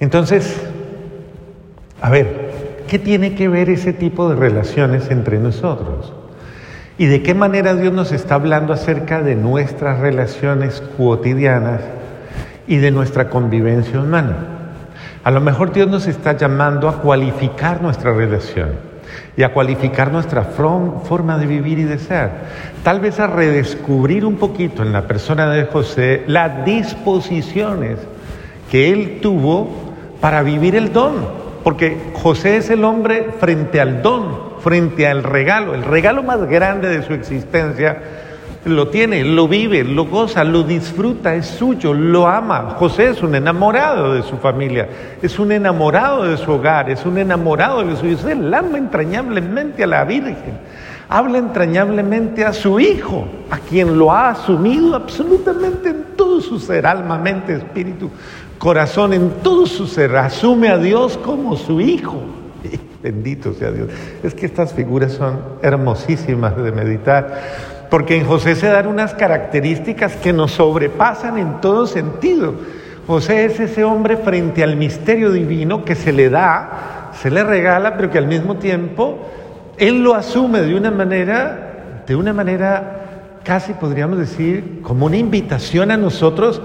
Entonces, 0.00 0.58
a 2.00 2.08
ver, 2.08 2.50
¿qué 2.88 2.98
tiene 2.98 3.34
que 3.34 3.48
ver 3.48 3.68
ese 3.68 3.92
tipo 3.92 4.30
de 4.30 4.36
relaciones 4.36 5.10
entre 5.10 5.38
nosotros? 5.38 6.14
¿Y 6.96 7.06
de 7.06 7.22
qué 7.22 7.34
manera 7.34 7.74
Dios 7.74 7.92
nos 7.92 8.10
está 8.10 8.34
hablando 8.34 8.72
acerca 8.72 9.22
de 9.22 9.34
nuestras 9.34 10.00
relaciones 10.00 10.82
cotidianas 10.96 11.82
y 12.66 12.78
de 12.78 12.90
nuestra 12.90 13.28
convivencia 13.28 14.00
humana? 14.00 14.36
A 15.22 15.30
lo 15.30 15.40
mejor 15.40 15.72
Dios 15.72 15.88
nos 15.88 16.06
está 16.06 16.34
llamando 16.34 16.88
a 16.88 17.02
cualificar 17.02 17.82
nuestra 17.82 18.14
relación 18.14 18.70
y 19.36 19.42
a 19.42 19.52
cualificar 19.52 20.10
nuestra 20.10 20.44
forma 20.44 21.36
de 21.36 21.46
vivir 21.46 21.78
y 21.78 21.84
de 21.84 21.98
ser. 21.98 22.30
Tal 22.82 23.00
vez 23.00 23.20
a 23.20 23.26
redescubrir 23.26 24.24
un 24.24 24.36
poquito 24.36 24.82
en 24.82 24.92
la 24.92 25.06
persona 25.06 25.50
de 25.50 25.64
José 25.64 26.24
las 26.26 26.64
disposiciones 26.64 27.98
que 28.70 28.90
él 28.90 29.18
tuvo 29.20 29.89
para 30.20 30.42
vivir 30.42 30.76
el 30.76 30.92
don. 30.92 31.40
Porque 31.64 32.12
José 32.14 32.56
es 32.56 32.70
el 32.70 32.84
hombre 32.84 33.32
frente 33.38 33.80
al 33.80 34.02
don, 34.02 34.60
frente 34.60 35.06
al 35.06 35.22
regalo, 35.22 35.74
el 35.74 35.84
regalo 35.84 36.22
más 36.22 36.48
grande 36.48 36.88
de 36.88 37.02
su 37.02 37.12
existencia. 37.12 38.02
Lo 38.64 38.88
tiene, 38.88 39.24
lo 39.24 39.48
vive, 39.48 39.84
lo 39.84 40.04
goza, 40.04 40.44
lo 40.44 40.62
disfruta, 40.62 41.34
es 41.34 41.46
suyo, 41.46 41.94
lo 41.94 42.26
ama. 42.26 42.76
José 42.78 43.10
es 43.10 43.22
un 43.22 43.34
enamorado 43.34 44.14
de 44.14 44.22
su 44.22 44.36
familia, 44.36 44.88
es 45.22 45.38
un 45.38 45.52
enamorado 45.52 46.24
de 46.24 46.36
su 46.36 46.52
hogar, 46.52 46.90
es 46.90 47.04
un 47.06 47.16
enamorado 47.18 47.82
de 47.84 47.96
su 47.96 48.06
hijo. 48.06 48.28
Él 48.28 48.52
ama 48.52 48.76
entrañablemente 48.76 49.84
a 49.84 49.86
la 49.86 50.04
Virgen, 50.04 50.58
habla 51.08 51.38
entrañablemente 51.38 52.44
a 52.44 52.52
su 52.52 52.80
hijo, 52.80 53.28
a 53.50 53.58
quien 53.58 53.98
lo 53.98 54.12
ha 54.12 54.30
asumido 54.30 54.94
absolutamente 54.94 55.88
en 55.88 56.04
todo 56.16 56.42
su 56.42 56.58
ser, 56.58 56.86
alma, 56.86 57.16
mente, 57.16 57.54
espíritu, 57.54 58.10
corazón, 58.60 59.14
en 59.14 59.30
todo 59.42 59.66
su 59.66 59.86
ser. 59.86 60.14
Asume 60.14 60.68
a 60.68 60.76
Dios 60.76 61.18
como 61.18 61.56
su 61.56 61.80
hijo. 61.80 62.20
Bendito 63.02 63.54
sea 63.54 63.72
Dios. 63.72 63.88
Es 64.22 64.34
que 64.34 64.44
estas 64.44 64.74
figuras 64.74 65.12
son 65.12 65.40
hermosísimas 65.62 66.56
de 66.62 66.70
meditar, 66.70 67.88
porque 67.90 68.18
en 68.18 68.26
José 68.26 68.54
se 68.54 68.68
dan 68.68 68.86
unas 68.86 69.14
características 69.14 70.14
que 70.16 70.34
nos 70.34 70.52
sobrepasan 70.52 71.38
en 71.38 71.60
todo 71.62 71.86
sentido. 71.86 72.54
José 73.06 73.46
es 73.46 73.58
ese 73.58 73.82
hombre 73.82 74.18
frente 74.18 74.62
al 74.62 74.76
misterio 74.76 75.32
divino 75.32 75.82
que 75.84 75.94
se 75.94 76.12
le 76.12 76.28
da, 76.28 77.12
se 77.20 77.30
le 77.30 77.42
regala, 77.42 77.96
pero 77.96 78.10
que 78.10 78.18
al 78.18 78.26
mismo 78.26 78.56
tiempo 78.56 79.18
él 79.78 80.02
lo 80.02 80.14
asume 80.14 80.60
de 80.60 80.74
una 80.74 80.90
manera, 80.90 82.02
de 82.06 82.14
una 82.14 82.34
manera 82.34 83.40
casi 83.42 83.72
podríamos 83.72 84.18
decir 84.18 84.80
como 84.82 85.06
una 85.06 85.16
invitación 85.16 85.90
a 85.90 85.96
nosotros 85.96 86.60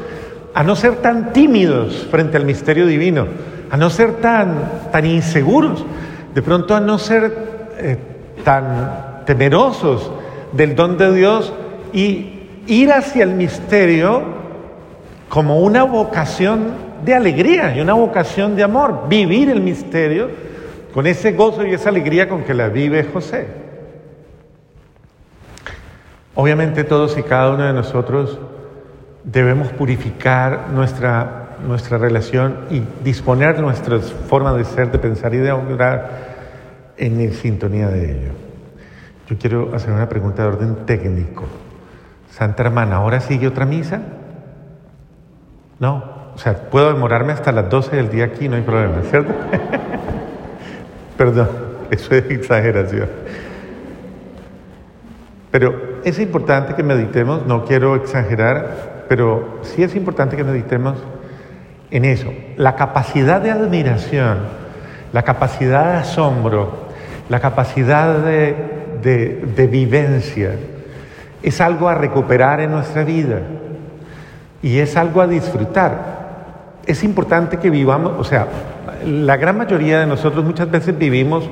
a 0.56 0.64
no 0.64 0.78
ser 0.78 0.96
tan 0.96 1.34
tímidos 1.34 2.08
frente 2.10 2.38
al 2.38 2.46
misterio 2.46 2.88
divino, 2.88 3.28
a 3.70 3.76
no 3.76 3.90
ser 3.90 4.14
tan, 4.22 4.90
tan 4.90 5.06
inseguros, 5.06 5.86
de 6.34 6.42
pronto 6.42 6.74
a 6.74 6.80
no 6.80 6.98
ser 6.98 7.74
eh, 7.78 7.98
tan 8.46 9.26
temerosos 9.26 10.10
del 10.54 10.74
don 10.74 10.98
de 10.98 11.14
Dios 11.14 11.54
y 11.92 12.40
ir 12.68 12.94
hacia 12.94 13.24
el 13.24 13.32
misterio 13.32 14.24
como 15.28 15.60
una 15.60 15.84
vocación 15.84 16.68
de 17.04 17.14
alegría 17.14 17.76
y 17.76 17.82
una 17.82 17.94
vocación 17.94 18.56
de 18.56 18.64
amor, 18.64 19.10
vivir 19.10 19.50
el 19.50 19.60
misterio 19.60 20.30
con 20.94 21.06
ese 21.06 21.34
gozo 21.34 21.66
y 21.66 21.74
esa 21.74 21.90
alegría 21.90 22.30
con 22.30 22.44
que 22.46 22.54
la 22.54 22.70
vive 22.70 23.04
José. 23.04 23.48
Obviamente 26.34 26.86
todos 26.86 27.18
y 27.18 27.24
cada 27.24 27.52
uno 27.52 27.66
de 27.66 27.74
nosotros 27.74 28.40
debemos 29.26 29.70
purificar 29.70 30.68
nuestra 30.74 31.46
nuestra 31.66 31.98
relación 31.98 32.66
y 32.70 32.82
disponer 33.04 33.60
nuestras 33.60 34.12
formas 34.12 34.56
de 34.56 34.66
ser, 34.66 34.92
de 34.92 35.00
pensar 35.00 35.34
y 35.34 35.38
de 35.38 35.52
obrar 35.52 36.36
en 36.98 37.34
sintonía 37.34 37.88
de 37.88 38.12
ello. 38.12 38.32
Yo 39.28 39.38
quiero 39.38 39.76
hacer 39.76 39.92
una 39.92 40.08
pregunta 40.08 40.44
de 40.44 40.50
orden 40.50 40.86
técnico. 40.86 41.46
Santa 42.30 42.64
hermana, 42.64 42.98
¿ahora 42.98 43.20
sigue 43.20 43.48
otra 43.48 43.66
misa? 43.66 44.02
No, 45.80 46.04
o 46.36 46.38
sea, 46.38 46.70
puedo 46.70 46.94
demorarme 46.94 47.34
hasta 47.34 47.52
las 47.52 47.70
12 47.70 47.96
del 47.96 48.10
día 48.10 48.26
aquí, 48.26 48.48
no 48.48 48.56
hay 48.56 48.62
problema, 48.62 49.02
¿cierto? 49.10 49.34
Perdón, 51.18 51.50
eso 51.92 52.14
es 52.14 52.30
exageración. 52.30 53.10
Pero 55.52 56.00
es 56.04 56.20
importante 56.20 56.76
que 56.76 56.84
meditemos, 56.84 57.46
no 57.46 57.64
quiero 57.66 57.96
exagerar, 57.96 58.95
pero 59.08 59.60
sí 59.64 59.84
es 59.84 59.96
importante 59.96 60.36
que 60.36 60.44
meditemos 60.44 60.98
en 61.92 62.06
eso. 62.06 62.34
La 62.58 62.76
capacidad 62.76 63.42
de 63.42 63.52
admiración, 63.52 64.40
la 65.14 65.24
capacidad 65.24 65.94
de 65.94 65.98
asombro, 66.00 66.86
la 67.30 67.40
capacidad 67.40 68.20
de, 68.20 69.68
vivencia, 69.72 70.52
es 71.42 71.62
algo 71.62 71.88
a 71.88 71.96
recuperar 71.96 72.60
en 72.60 72.72
nuestra 72.72 73.04
vida 73.04 73.40
y 74.62 74.80
es 74.80 74.98
algo 74.98 75.22
a 75.22 75.28
disfrutar. 75.28 76.16
Es 76.86 77.04
importante 77.04 77.58
que 77.58 77.70
vivamos, 77.70 78.14
o 78.18 78.24
sea, 78.24 78.48
la 79.06 79.38
gran 79.38 79.58
mayoría 79.58 80.00
de 80.00 80.08
nosotros 80.08 80.44
muchas 80.44 80.70
veces 80.70 80.98
vivimos 80.98 81.50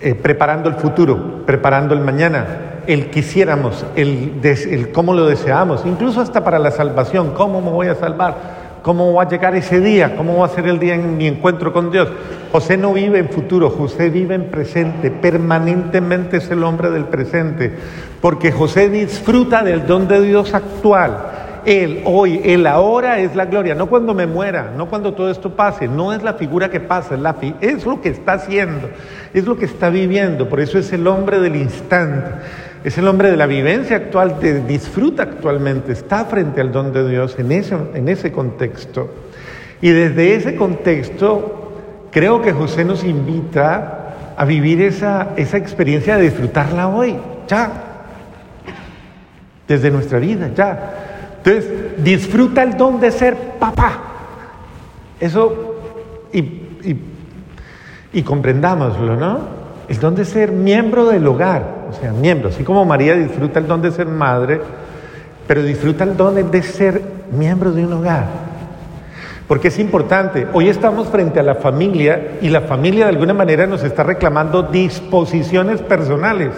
eh, 0.00 0.14
preparando 0.14 0.68
el 0.68 0.74
futuro, 0.74 1.44
preparando 1.46 1.94
el 1.94 2.00
mañana, 2.00 2.46
el 2.86 3.10
quisiéramos, 3.10 3.84
el, 3.96 4.40
el 4.42 4.92
cómo 4.92 5.14
lo 5.14 5.26
deseamos, 5.26 5.84
incluso 5.86 6.20
hasta 6.20 6.44
para 6.44 6.58
la 6.58 6.70
salvación, 6.70 7.32
cómo 7.34 7.60
me 7.60 7.70
voy 7.70 7.88
a 7.88 7.94
salvar 7.94 8.64
¿Cómo 8.84 9.14
va 9.14 9.22
a 9.22 9.28
llegar 9.30 9.56
ese 9.56 9.80
día? 9.80 10.14
¿Cómo 10.14 10.36
va 10.36 10.44
a 10.44 10.50
ser 10.50 10.66
el 10.66 10.78
día 10.78 10.94
en 10.94 11.16
mi 11.16 11.26
encuentro 11.26 11.72
con 11.72 11.90
Dios? 11.90 12.06
José 12.52 12.76
no 12.76 12.92
vive 12.92 13.18
en 13.18 13.30
futuro, 13.30 13.70
José 13.70 14.10
vive 14.10 14.34
en 14.34 14.50
presente, 14.50 15.10
permanentemente 15.10 16.36
es 16.36 16.50
el 16.50 16.62
hombre 16.62 16.90
del 16.90 17.06
presente, 17.06 17.72
porque 18.20 18.52
José 18.52 18.90
disfruta 18.90 19.62
del 19.62 19.86
don 19.86 20.06
de 20.06 20.20
Dios 20.20 20.52
actual. 20.52 21.16
Él, 21.64 22.02
hoy, 22.04 22.42
él 22.44 22.66
ahora 22.66 23.20
es 23.20 23.34
la 23.34 23.46
gloria, 23.46 23.74
no 23.74 23.86
cuando 23.86 24.12
me 24.12 24.26
muera, 24.26 24.70
no 24.76 24.90
cuando 24.90 25.14
todo 25.14 25.30
esto 25.30 25.56
pase, 25.56 25.88
no 25.88 26.12
es 26.12 26.22
la 26.22 26.34
figura 26.34 26.70
que 26.70 26.80
pasa, 26.80 27.14
es, 27.14 27.54
es 27.62 27.86
lo 27.86 28.02
que 28.02 28.10
está 28.10 28.34
haciendo, 28.34 28.90
es 29.32 29.46
lo 29.46 29.56
que 29.56 29.64
está 29.64 29.88
viviendo, 29.88 30.46
por 30.46 30.60
eso 30.60 30.78
es 30.78 30.92
el 30.92 31.06
hombre 31.06 31.40
del 31.40 31.56
instante. 31.56 32.32
Es 32.84 32.98
el 32.98 33.08
hombre 33.08 33.30
de 33.30 33.38
la 33.38 33.46
vivencia 33.46 33.96
actual, 33.96 34.38
que 34.38 34.56
disfruta 34.60 35.22
actualmente, 35.22 35.92
está 35.92 36.26
frente 36.26 36.60
al 36.60 36.70
don 36.70 36.92
de 36.92 37.08
Dios 37.08 37.34
en 37.38 37.50
ese, 37.50 37.74
en 37.94 38.10
ese 38.10 38.30
contexto. 38.30 39.08
Y 39.80 39.88
desde 39.88 40.34
ese 40.34 40.54
contexto, 40.54 41.72
creo 42.10 42.42
que 42.42 42.52
José 42.52 42.84
nos 42.84 43.02
invita 43.02 44.34
a 44.36 44.44
vivir 44.44 44.82
esa, 44.82 45.30
esa 45.36 45.56
experiencia 45.56 46.16
de 46.16 46.24
disfrutarla 46.24 46.88
hoy, 46.88 47.16
ya, 47.48 47.72
desde 49.66 49.90
nuestra 49.90 50.18
vida, 50.18 50.50
ya. 50.54 51.38
Entonces, 51.38 52.04
disfruta 52.04 52.62
el 52.62 52.76
don 52.76 53.00
de 53.00 53.10
ser 53.10 53.34
papá. 53.58 53.98
Eso, 55.18 55.74
y, 56.34 56.38
y, 56.38 57.00
y 58.12 58.22
comprendámoslo, 58.22 59.16
¿no? 59.16 59.38
El 59.88 59.98
don 59.98 60.14
de 60.14 60.26
ser 60.26 60.52
miembro 60.52 61.06
del 61.06 61.26
hogar, 61.26 61.73
o 61.96 62.00
sea, 62.00 62.12
miembro, 62.12 62.48
así 62.48 62.64
como 62.64 62.84
María 62.84 63.14
disfruta 63.14 63.58
el 63.58 63.66
don 63.66 63.82
de 63.82 63.90
ser 63.90 64.06
madre, 64.06 64.60
pero 65.46 65.62
disfruta 65.62 66.04
el 66.04 66.16
don 66.16 66.50
de 66.50 66.62
ser 66.62 67.02
miembro 67.30 67.72
de 67.72 67.84
un 67.84 67.92
hogar. 67.92 68.26
Porque 69.46 69.68
es 69.68 69.78
importante, 69.78 70.46
hoy 70.54 70.68
estamos 70.68 71.08
frente 71.08 71.38
a 71.38 71.42
la 71.42 71.56
familia 71.56 72.38
y 72.40 72.48
la 72.48 72.62
familia 72.62 73.04
de 73.04 73.10
alguna 73.10 73.34
manera 73.34 73.66
nos 73.66 73.84
está 73.84 74.02
reclamando 74.02 74.62
disposiciones 74.62 75.82
personales. 75.82 76.50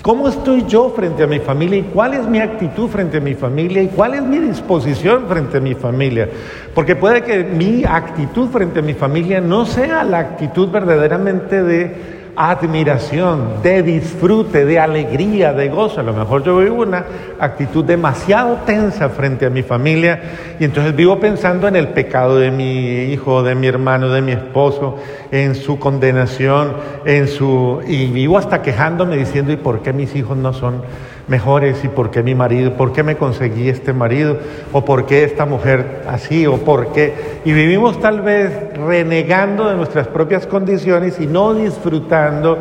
¿Cómo 0.00 0.28
estoy 0.28 0.64
yo 0.66 0.90
frente 0.90 1.24
a 1.24 1.26
mi 1.26 1.40
familia 1.40 1.80
y 1.80 1.82
cuál 1.82 2.14
es 2.14 2.24
mi 2.26 2.38
actitud 2.38 2.88
frente 2.88 3.18
a 3.18 3.20
mi 3.20 3.34
familia 3.34 3.82
y 3.82 3.88
cuál 3.88 4.14
es 4.14 4.22
mi 4.22 4.38
disposición 4.38 5.26
frente 5.26 5.58
a 5.58 5.60
mi 5.60 5.74
familia? 5.74 6.28
Porque 6.72 6.94
puede 6.94 7.22
que 7.22 7.42
mi 7.42 7.84
actitud 7.84 8.48
frente 8.48 8.78
a 8.78 8.82
mi 8.82 8.94
familia 8.94 9.40
no 9.40 9.66
sea 9.66 10.04
la 10.04 10.20
actitud 10.20 10.70
verdaderamente 10.70 11.64
de 11.64 12.17
admiración, 12.38 13.62
de 13.64 13.82
disfrute, 13.82 14.64
de 14.64 14.78
alegría, 14.78 15.52
de 15.52 15.68
gozo. 15.68 15.98
A 15.98 16.04
lo 16.04 16.12
mejor 16.12 16.44
yo 16.44 16.56
vivo 16.58 16.82
una 16.82 17.04
actitud 17.40 17.84
demasiado 17.84 18.58
tensa 18.64 19.08
frente 19.08 19.44
a 19.44 19.50
mi 19.50 19.64
familia 19.64 20.22
y 20.60 20.64
entonces 20.64 20.94
vivo 20.94 21.18
pensando 21.18 21.66
en 21.66 21.74
el 21.74 21.88
pecado 21.88 22.38
de 22.38 22.52
mi 22.52 23.12
hijo, 23.12 23.42
de 23.42 23.56
mi 23.56 23.66
hermano, 23.66 24.08
de 24.10 24.22
mi 24.22 24.30
esposo, 24.30 24.98
en 25.32 25.56
su 25.56 25.80
condenación, 25.80 26.74
en 27.04 27.26
su 27.26 27.80
y 27.84 28.06
vivo 28.06 28.38
hasta 28.38 28.62
quejándome 28.62 29.16
diciendo, 29.16 29.52
¿y 29.52 29.56
por 29.56 29.82
qué 29.82 29.92
mis 29.92 30.14
hijos 30.14 30.36
no 30.36 30.52
son 30.52 30.82
mejores 31.28 31.84
y 31.84 31.88
por 31.88 32.10
qué 32.10 32.22
mi 32.22 32.34
marido, 32.34 32.74
por 32.74 32.92
qué 32.92 33.02
me 33.02 33.16
conseguí 33.16 33.68
este 33.68 33.92
marido 33.92 34.38
o 34.72 34.84
por 34.84 35.06
qué 35.06 35.24
esta 35.24 35.46
mujer 35.46 36.02
así 36.08 36.46
o 36.46 36.58
por 36.58 36.92
qué. 36.92 37.40
Y 37.44 37.52
vivimos 37.52 38.00
tal 38.00 38.22
vez 38.22 38.52
renegando 38.74 39.68
de 39.68 39.76
nuestras 39.76 40.08
propias 40.08 40.46
condiciones 40.46 41.20
y 41.20 41.26
no 41.26 41.54
disfrutando 41.54 42.58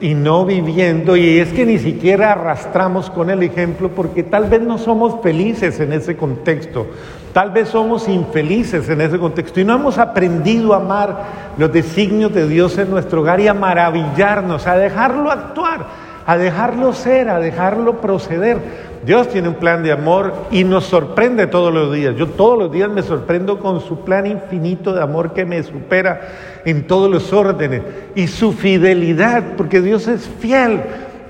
y 0.00 0.14
no 0.14 0.44
viviendo. 0.44 1.16
Y 1.16 1.38
es 1.38 1.52
que 1.52 1.66
ni 1.66 1.78
siquiera 1.78 2.32
arrastramos 2.32 3.10
con 3.10 3.30
el 3.30 3.42
ejemplo 3.42 3.90
porque 3.90 4.22
tal 4.22 4.48
vez 4.48 4.60
no 4.60 4.78
somos 4.78 5.20
felices 5.22 5.80
en 5.80 5.92
ese 5.92 6.16
contexto. 6.16 6.86
Tal 7.32 7.50
vez 7.50 7.68
somos 7.68 8.08
infelices 8.08 8.88
en 8.88 9.00
ese 9.00 9.18
contexto 9.18 9.60
y 9.60 9.64
no 9.64 9.74
hemos 9.74 9.98
aprendido 9.98 10.72
a 10.72 10.78
amar 10.78 11.24
los 11.58 11.72
designios 11.72 12.32
de 12.32 12.48
Dios 12.48 12.78
en 12.78 12.90
nuestro 12.90 13.20
hogar 13.20 13.40
y 13.40 13.48
a 13.48 13.54
maravillarnos, 13.54 14.66
a 14.66 14.76
dejarlo 14.76 15.30
actuar, 15.30 16.07
a 16.28 16.36
dejarlo 16.36 16.92
ser, 16.92 17.30
a 17.30 17.40
dejarlo 17.40 18.02
proceder. 18.02 18.58
Dios 19.02 19.30
tiene 19.30 19.48
un 19.48 19.54
plan 19.54 19.82
de 19.82 19.92
amor 19.92 20.34
y 20.50 20.62
nos 20.62 20.84
sorprende 20.84 21.46
todos 21.46 21.72
los 21.72 21.90
días. 21.90 22.16
Yo 22.16 22.26
todos 22.26 22.58
los 22.58 22.70
días 22.70 22.90
me 22.90 23.00
sorprendo 23.02 23.58
con 23.58 23.80
su 23.80 24.00
plan 24.00 24.26
infinito 24.26 24.92
de 24.92 25.02
amor 25.02 25.32
que 25.32 25.46
me 25.46 25.62
supera 25.62 26.20
en 26.66 26.86
todos 26.86 27.10
los 27.10 27.32
órdenes 27.32 27.80
y 28.14 28.26
su 28.26 28.52
fidelidad, 28.52 29.42
porque 29.56 29.80
Dios 29.80 30.06
es 30.06 30.28
fiel. 30.38 30.82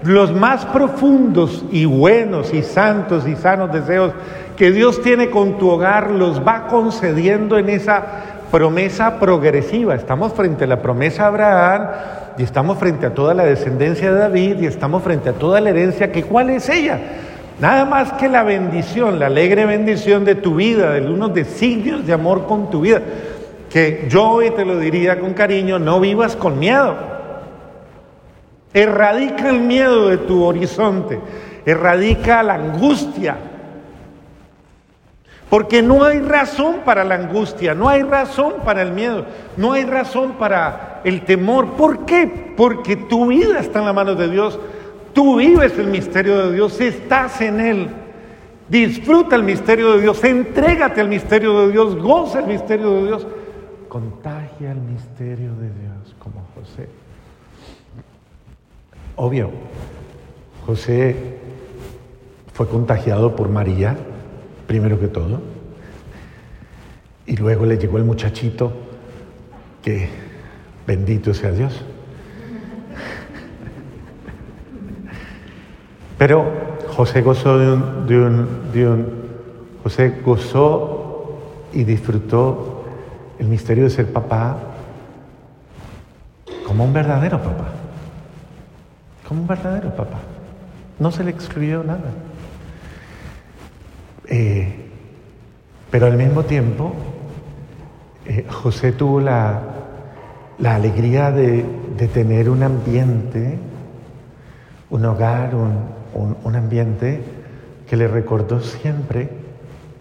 Los 0.02 0.32
más 0.34 0.66
profundos 0.66 1.64
y 1.70 1.84
buenos 1.84 2.52
y 2.52 2.64
santos 2.64 3.24
y 3.28 3.36
sanos 3.36 3.72
deseos 3.72 4.12
que 4.56 4.72
Dios 4.72 5.00
tiene 5.00 5.30
con 5.30 5.58
tu 5.58 5.70
hogar 5.70 6.10
los 6.10 6.44
va 6.44 6.66
concediendo 6.66 7.56
en 7.56 7.68
esa 7.68 8.27
promesa 8.50 9.18
progresiva. 9.18 9.94
Estamos 9.94 10.32
frente 10.32 10.64
a 10.64 10.66
la 10.66 10.82
promesa 10.82 11.22
de 11.22 11.28
Abraham 11.28 11.88
y 12.38 12.42
estamos 12.42 12.78
frente 12.78 13.06
a 13.06 13.14
toda 13.14 13.34
la 13.34 13.44
descendencia 13.44 14.12
de 14.12 14.18
David 14.18 14.60
y 14.60 14.66
estamos 14.66 15.02
frente 15.02 15.30
a 15.30 15.32
toda 15.32 15.60
la 15.60 15.70
herencia 15.70 16.12
que 16.12 16.24
cuál 16.24 16.50
es 16.50 16.68
ella. 16.68 16.98
Nada 17.60 17.84
más 17.84 18.12
que 18.12 18.28
la 18.28 18.44
bendición, 18.44 19.18
la 19.18 19.26
alegre 19.26 19.66
bendición 19.66 20.24
de 20.24 20.36
tu 20.36 20.54
vida, 20.54 20.92
de 20.92 21.10
unos 21.10 21.34
designios 21.34 22.06
de 22.06 22.12
amor 22.12 22.46
con 22.46 22.70
tu 22.70 22.82
vida. 22.82 23.02
Que 23.68 24.06
yo 24.08 24.30
hoy 24.30 24.50
te 24.50 24.64
lo 24.64 24.78
diría 24.78 25.18
con 25.18 25.34
cariño, 25.34 25.78
no 25.78 25.98
vivas 26.00 26.36
con 26.36 26.58
miedo. 26.58 26.94
Erradica 28.72 29.50
el 29.50 29.60
miedo 29.60 30.08
de 30.08 30.18
tu 30.18 30.44
horizonte, 30.44 31.18
erradica 31.66 32.42
la 32.42 32.54
angustia. 32.54 33.36
Porque 35.50 35.82
no 35.82 36.04
hay 36.04 36.20
razón 36.20 36.80
para 36.84 37.04
la 37.04 37.14
angustia, 37.14 37.74
no 37.74 37.88
hay 37.88 38.02
razón 38.02 38.54
para 38.64 38.82
el 38.82 38.92
miedo, 38.92 39.24
no 39.56 39.72
hay 39.72 39.84
razón 39.84 40.32
para 40.32 41.00
el 41.04 41.24
temor. 41.24 41.72
¿Por 41.72 42.04
qué? 42.04 42.52
Porque 42.56 42.96
tu 42.96 43.28
vida 43.28 43.58
está 43.58 43.78
en 43.78 43.86
la 43.86 43.94
mano 43.94 44.14
de 44.14 44.28
Dios, 44.28 44.58
tú 45.14 45.36
vives 45.36 45.78
el 45.78 45.86
misterio 45.86 46.46
de 46.46 46.54
Dios, 46.54 46.78
estás 46.80 47.40
en 47.40 47.60
Él. 47.60 47.88
Disfruta 48.68 49.36
el 49.36 49.42
misterio 49.42 49.94
de 49.94 50.02
Dios, 50.02 50.22
entrégate 50.22 51.00
al 51.00 51.08
misterio 51.08 51.66
de 51.66 51.72
Dios, 51.72 51.96
goza 51.96 52.40
el 52.40 52.46
misterio 52.46 52.96
de 52.96 53.06
Dios, 53.06 53.26
contagia 53.88 54.72
el 54.72 54.80
misterio 54.80 55.54
de 55.54 55.70
Dios 55.70 56.14
como 56.18 56.46
José. 56.54 56.88
Obvio, 59.16 59.50
José 60.66 61.16
fue 62.52 62.68
contagiado 62.68 63.34
por 63.34 63.48
María, 63.48 63.96
primero 64.68 65.00
que 65.00 65.08
todo, 65.08 65.40
y 67.26 67.36
luego 67.36 67.66
le 67.66 67.76
llegó 67.76 67.98
el 67.98 68.04
muchachito 68.04 68.72
que, 69.82 70.08
bendito 70.86 71.34
sea 71.34 71.50
Dios. 71.50 71.84
Pero 76.16 76.46
José 76.90 77.22
gozó 77.22 77.58
de 77.58 77.72
un, 77.72 79.08
José 79.82 80.20
gozó 80.24 81.40
y 81.72 81.82
disfrutó 81.82 82.84
el 83.40 83.48
misterio 83.48 83.84
de 83.84 83.90
ser 83.90 84.12
papá 84.12 84.58
como 86.64 86.84
un 86.84 86.92
verdadero 86.92 87.42
papá 87.42 87.72
como 89.28 89.42
un 89.42 89.46
verdadero 89.46 89.94
papá. 89.94 90.18
No 90.98 91.12
se 91.12 91.22
le 91.22 91.30
excluyó 91.30 91.84
nada. 91.84 92.10
Eh, 94.28 94.74
pero 95.90 96.06
al 96.06 96.16
mismo 96.18 96.44
tiempo, 96.44 96.92
eh, 98.26 98.44
José 98.50 98.92
tuvo 98.92 99.20
la, 99.20 99.62
la 100.58 100.74
alegría 100.74 101.30
de, 101.30 101.64
de, 101.96 102.08
tener 102.08 102.50
un 102.50 102.62
ambiente, 102.62 103.58
un 104.90 105.04
hogar, 105.06 105.54
un, 105.54 105.78
un, 106.14 106.36
un 106.44 106.56
ambiente 106.56 107.22
que 107.88 107.96
le 107.96 108.06
recordó 108.06 108.60
siempre, 108.60 109.30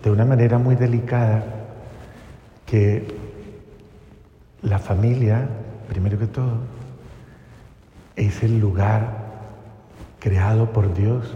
de 0.03 0.11
una 0.11 0.25
manera 0.25 0.57
muy 0.57 0.75
delicada, 0.75 1.43
que 2.65 3.07
la 4.61 4.79
familia, 4.79 5.47
primero 5.87 6.19
que 6.19 6.27
todo, 6.27 6.57
es 8.17 8.43
el 8.43 8.59
lugar 8.59 9.25
creado 10.19 10.73
por 10.73 10.93
Dios 10.93 11.33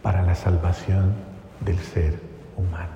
para 0.00 0.22
la 0.22 0.34
salvación 0.34 1.23
del 1.60 1.78
ser 1.78 2.18
humano. 2.56 2.88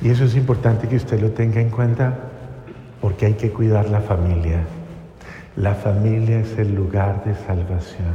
Y 0.00 0.10
eso 0.10 0.24
es 0.24 0.36
importante 0.36 0.88
que 0.88 0.96
usted 0.96 1.20
lo 1.20 1.30
tenga 1.30 1.60
en 1.60 1.70
cuenta 1.70 2.16
porque 3.00 3.26
hay 3.26 3.34
que 3.34 3.50
cuidar 3.50 3.88
la 3.88 4.00
familia. 4.00 4.60
La 5.56 5.74
familia 5.74 6.40
es 6.40 6.56
el 6.58 6.74
lugar 6.74 7.24
de 7.24 7.34
salvación 7.34 8.14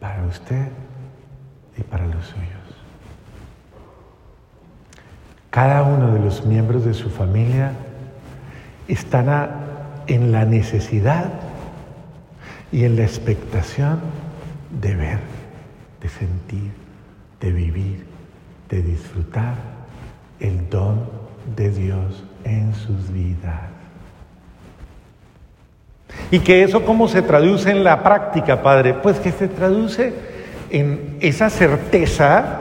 para 0.00 0.24
usted 0.26 0.68
y 1.76 1.82
para 1.82 2.06
los 2.06 2.24
suyos. 2.24 2.48
Cada 5.50 5.82
uno 5.82 6.12
de 6.12 6.20
los 6.20 6.44
miembros 6.44 6.84
de 6.84 6.94
su 6.94 7.10
familia 7.10 7.72
están 8.86 9.50
en 10.06 10.30
la 10.30 10.44
necesidad 10.44 11.30
y 12.70 12.84
en 12.84 12.96
la 12.96 13.02
expectación 13.02 14.00
de 14.80 14.94
ver, 14.94 15.18
de 16.00 16.08
sentir, 16.08 16.70
de 17.40 17.52
vivir, 17.52 18.04
de 18.68 18.82
disfrutar 18.82 19.54
el 20.40 20.68
don 20.70 21.08
de 21.56 21.70
Dios 21.70 22.24
en 22.44 22.74
sus 22.74 23.12
vidas. 23.12 23.62
¿Y 26.30 26.40
que 26.40 26.62
eso 26.62 26.84
cómo 26.84 27.08
se 27.08 27.22
traduce 27.22 27.70
en 27.70 27.84
la 27.84 28.02
práctica, 28.02 28.62
Padre? 28.62 28.94
Pues 28.94 29.18
que 29.18 29.32
se 29.32 29.48
traduce 29.48 30.12
en 30.70 31.16
esa 31.20 31.50
certeza, 31.50 32.60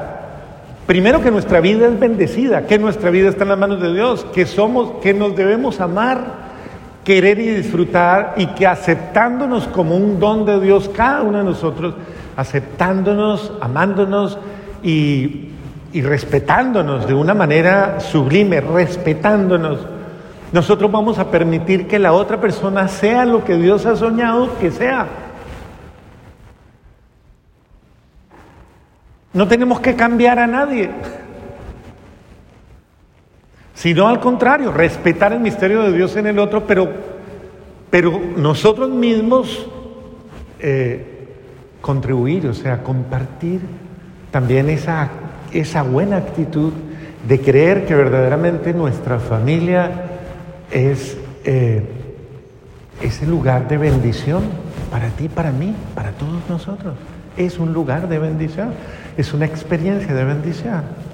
primero 0.86 1.22
que 1.22 1.32
nuestra 1.32 1.60
vida 1.60 1.88
es 1.88 2.00
bendecida, 2.00 2.66
que 2.66 2.80
nuestra 2.80 3.10
vida 3.10 3.30
está 3.30 3.44
en 3.44 3.50
las 3.50 3.58
manos 3.58 3.82
de 3.82 3.94
Dios, 3.94 4.26
que 4.34 4.46
somos, 4.46 5.02
que 5.02 5.14
nos 5.14 5.36
debemos 5.36 5.80
amar 5.82 6.48
querer 7.08 7.40
y 7.40 7.48
disfrutar 7.48 8.34
y 8.36 8.48
que 8.48 8.68
aceptándonos 8.68 9.66
como 9.70 9.96
un 9.96 10.20
don 10.20 10.44
de 10.44 10.60
Dios, 10.60 10.90
cada 10.94 11.22
uno 11.22 11.38
de 11.38 11.46
nosotros, 11.46 11.96
aceptándonos, 12.38 13.52
amándonos 13.60 14.40
y, 14.82 15.50
y 15.92 16.02
respetándonos 16.02 17.06
de 17.06 17.14
una 17.14 17.34
manera 17.34 18.00
sublime, 18.00 18.62
respetándonos, 18.62 19.80
nosotros 20.54 20.90
vamos 20.90 21.20
a 21.20 21.30
permitir 21.30 21.88
que 21.88 22.00
la 22.00 22.14
otra 22.14 22.40
persona 22.40 22.88
sea 22.88 23.26
lo 23.26 23.44
que 23.44 23.58
Dios 23.58 23.86
ha 23.86 23.98
soñado 23.98 24.58
que 24.60 24.72
sea. 24.72 25.08
No 29.34 29.46
tenemos 29.50 29.82
que 29.82 29.96
cambiar 29.96 30.40
a 30.40 30.48
nadie 30.48 30.90
sino 33.78 34.08
al 34.08 34.20
contrario, 34.20 34.72
respetar 34.72 35.34
el 35.34 35.40
misterio 35.40 35.84
de 35.84 35.94
Dios 35.94 36.16
en 36.16 36.26
el 36.26 36.40
otro, 36.40 36.66
pero, 36.66 36.90
pero 37.92 38.20
nosotros 38.36 38.90
mismos 38.90 39.68
eh, 40.58 41.17
contribuir, 41.82 42.48
o 42.48 42.54
sea, 42.54 42.84
compartir 42.84 43.62
también 44.32 44.70
esa, 44.70 45.10
esa 45.52 45.84
buena 45.84 46.18
actitud 46.18 46.74
de 47.28 47.42
creer 47.42 47.86
que 47.86 47.96
verdaderamente 47.96 48.74
nuestra 48.74 49.20
familia 49.20 49.92
es 50.72 51.18
eh, 51.44 51.84
ese 53.02 53.26
lugar 53.26 53.68
de 53.68 53.78
bendición 53.78 54.44
para 54.92 55.10
ti, 55.10 55.28
para 55.30 55.52
mí, 55.52 55.76
para 55.96 56.12
todos 56.12 56.42
nosotros. 56.50 56.96
Es 57.36 57.60
un 57.60 57.74
lugar 57.74 58.08
de 58.08 58.20
bendición, 58.20 58.74
es 59.18 59.34
una 59.34 59.46
experiencia 59.46 60.14
de 60.14 60.24
bendición 60.24 61.07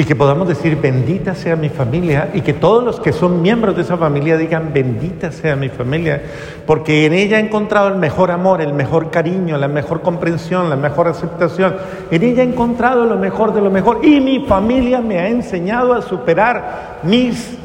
y 0.00 0.04
que 0.06 0.16
podamos 0.16 0.48
decir 0.48 0.76
bendita 0.80 1.34
sea 1.34 1.56
mi 1.56 1.68
familia 1.68 2.30
y 2.32 2.40
que 2.40 2.54
todos 2.54 2.82
los 2.82 2.98
que 3.00 3.12
son 3.12 3.42
miembros 3.42 3.76
de 3.76 3.82
esa 3.82 3.98
familia 3.98 4.38
digan 4.38 4.72
bendita 4.72 5.30
sea 5.30 5.56
mi 5.56 5.68
familia, 5.68 6.22
porque 6.66 7.04
en 7.04 7.12
ella 7.12 7.36
he 7.36 7.40
encontrado 7.42 7.88
el 7.88 7.96
mejor 7.96 8.30
amor, 8.30 8.62
el 8.62 8.72
mejor 8.72 9.10
cariño, 9.10 9.58
la 9.58 9.68
mejor 9.68 10.00
comprensión, 10.00 10.70
la 10.70 10.76
mejor 10.76 11.06
aceptación. 11.06 11.76
En 12.10 12.22
ella 12.22 12.42
he 12.42 12.46
encontrado 12.46 13.04
lo 13.04 13.16
mejor 13.16 13.52
de 13.52 13.60
lo 13.60 13.70
mejor 13.70 13.98
y 14.02 14.22
mi 14.22 14.46
familia 14.46 15.02
me 15.02 15.18
ha 15.18 15.28
enseñado 15.28 15.92
a 15.92 16.00
superar 16.00 17.00
mis 17.02 17.58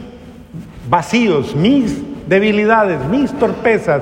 vacíos, 0.89 1.55
mis 1.55 2.01
debilidades, 2.27 2.99
mis 3.09 3.31
torpezas. 3.31 4.01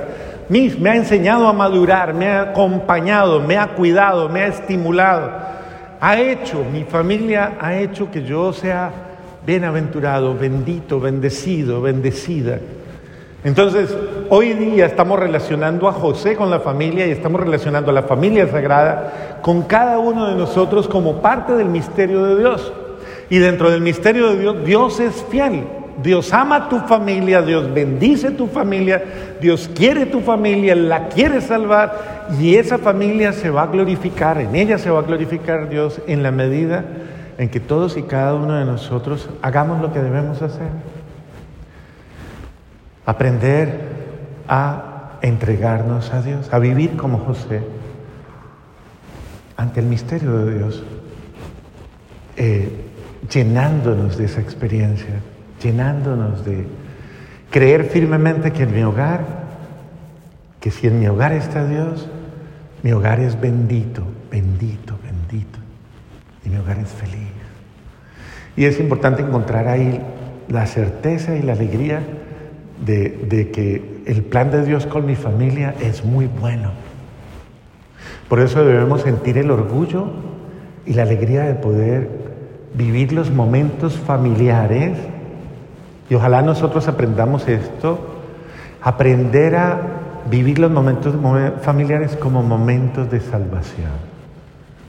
Mis, 0.49 0.79
me 0.79 0.89
ha 0.89 0.95
enseñado 0.95 1.47
a 1.47 1.53
madurar, 1.53 2.15
me 2.15 2.29
ha 2.29 2.41
acompañado, 2.41 3.41
me 3.41 3.59
ha 3.59 3.75
cuidado, 3.75 4.27
me 4.27 4.41
ha 4.41 4.47
estimulado 4.47 5.53
ha 6.05 6.19
hecho, 6.19 6.65
mi 6.69 6.83
familia 6.83 7.53
ha 7.61 7.77
hecho 7.77 8.11
que 8.11 8.23
yo 8.23 8.51
sea 8.51 8.91
bienaventurado, 9.45 10.37
bendito, 10.37 10.99
bendecido, 10.99 11.81
bendecida. 11.81 12.59
Entonces, 13.45 13.95
hoy 14.27 14.51
día 14.51 14.85
estamos 14.85 15.17
relacionando 15.17 15.87
a 15.87 15.93
José 15.93 16.35
con 16.35 16.49
la 16.49 16.59
familia 16.59 17.07
y 17.07 17.11
estamos 17.11 17.39
relacionando 17.39 17.89
a 17.89 17.93
la 17.93 18.03
familia 18.03 18.49
sagrada 18.49 19.39
con 19.41 19.61
cada 19.61 19.97
uno 19.97 20.27
de 20.27 20.35
nosotros 20.35 20.89
como 20.89 21.21
parte 21.21 21.53
del 21.53 21.69
misterio 21.69 22.25
de 22.25 22.37
Dios. 22.37 22.73
Y 23.29 23.37
dentro 23.37 23.71
del 23.71 23.79
misterio 23.79 24.31
de 24.31 24.39
Dios, 24.39 24.65
Dios 24.65 24.99
es 24.99 25.23
fiel. 25.29 25.63
Dios 26.01 26.33
ama 26.33 26.69
tu 26.69 26.79
familia, 26.79 27.41
Dios 27.41 27.71
bendice 27.73 28.31
tu 28.31 28.47
familia, 28.47 29.03
Dios 29.39 29.69
quiere 29.75 30.05
tu 30.05 30.21
familia, 30.21 30.75
la 30.75 31.09
quiere 31.09 31.41
salvar 31.41 32.27
y 32.39 32.55
esa 32.55 32.77
familia 32.77 33.33
se 33.33 33.49
va 33.49 33.63
a 33.63 33.67
glorificar, 33.67 34.39
en 34.39 34.55
ella 34.55 34.77
se 34.77 34.89
va 34.89 34.99
a 34.99 35.03
glorificar 35.03 35.69
Dios 35.69 36.01
en 36.07 36.23
la 36.23 36.31
medida 36.31 36.83
en 37.37 37.49
que 37.49 37.59
todos 37.59 37.97
y 37.97 38.03
cada 38.03 38.33
uno 38.35 38.53
de 38.53 38.65
nosotros 38.65 39.29
hagamos 39.41 39.81
lo 39.81 39.91
que 39.93 39.99
debemos 39.99 40.41
hacer. 40.41 40.69
Aprender 43.05 43.79
a 44.47 45.17
entregarnos 45.21 46.13
a 46.13 46.21
Dios, 46.21 46.51
a 46.53 46.59
vivir 46.59 46.95
como 46.95 47.19
José 47.19 47.61
ante 49.57 49.79
el 49.79 49.85
misterio 49.85 50.37
de 50.39 50.57
Dios, 50.57 50.83
eh, 52.35 52.69
llenándonos 53.31 54.17
de 54.17 54.25
esa 54.25 54.41
experiencia, 54.41 55.21
llenándonos 55.63 56.45
de 56.45 56.67
creer 57.49 57.85
firmemente 57.85 58.51
que 58.51 58.63
en 58.63 58.73
mi 58.73 58.83
hogar, 58.83 59.25
que 60.59 60.71
si 60.71 60.87
en 60.87 60.99
mi 60.99 61.07
hogar 61.07 61.31
está 61.33 61.65
Dios, 61.65 62.09
mi 62.83 62.91
hogar 62.91 63.19
es 63.19 63.39
bendito, 63.39 64.03
bendito, 64.29 64.95
bendito, 65.03 65.59
y 66.45 66.49
mi 66.49 66.57
hogar 66.57 66.79
es 66.79 66.89
feliz. 66.89 67.31
Y 68.55 68.65
es 68.65 68.79
importante 68.79 69.21
encontrar 69.21 69.67
ahí 69.67 70.01
la 70.49 70.65
certeza 70.67 71.35
y 71.35 71.41
la 71.41 71.53
alegría 71.53 72.01
de, 72.85 73.49
que 73.51 74.03
el 74.05 74.23
plan 74.23 74.51
de 74.51 74.65
Dios 74.65 74.85
con 74.85 75.05
mi 75.05 75.15
familia 75.15 75.73
es 75.81 76.03
muy 76.03 76.27
bueno. 76.27 76.71
Por 78.27 78.39
eso 78.39 78.63
debemos 78.65 79.01
sentir 79.01 79.37
el 79.37 79.51
orgullo 79.51 80.07
y 80.85 80.93
la 80.93 81.03
alegría 81.03 81.43
de 81.43 81.55
poder 81.55 82.09
vivir 82.73 83.13
los 83.13 83.31
momentos 83.31 83.97
familiares. 83.97 84.97
Y 86.13 86.15
ojalá 86.15 86.43
nosotros 86.43 86.87
aprendamos 86.87 87.47
esto, 87.47 87.97
aprender 88.83 89.55
a 89.55 89.81
vivir 90.29 90.59
los 90.59 90.69
momentos 90.69 91.15
familiares 91.63 92.15
como 92.15 92.43
momentos 92.43 93.09
de 93.09 93.19
salvación, 93.19 93.89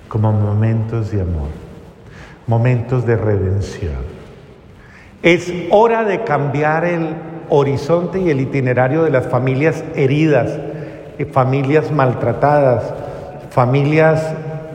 como 0.07 0.33
momentos 0.33 1.13
de 1.13 1.23
amor, 1.23 1.49
momentos 2.47 3.07
de 3.07 3.17
redención. 3.17 3.95
Es 5.23 5.51
hora 5.71 6.05
de 6.05 6.25
cambiar 6.25 6.85
el 6.85 7.15
horizonte 7.49 8.21
y 8.21 8.29
el 8.29 8.43
itinerario 8.43 9.03
de 9.03 9.11
las 9.11 9.27
familias 9.27 9.83
heridas, 9.95 10.51
eh, 11.19 11.25
familias 11.25 11.91
maltratadas, 11.91 12.93
familias 13.49 14.35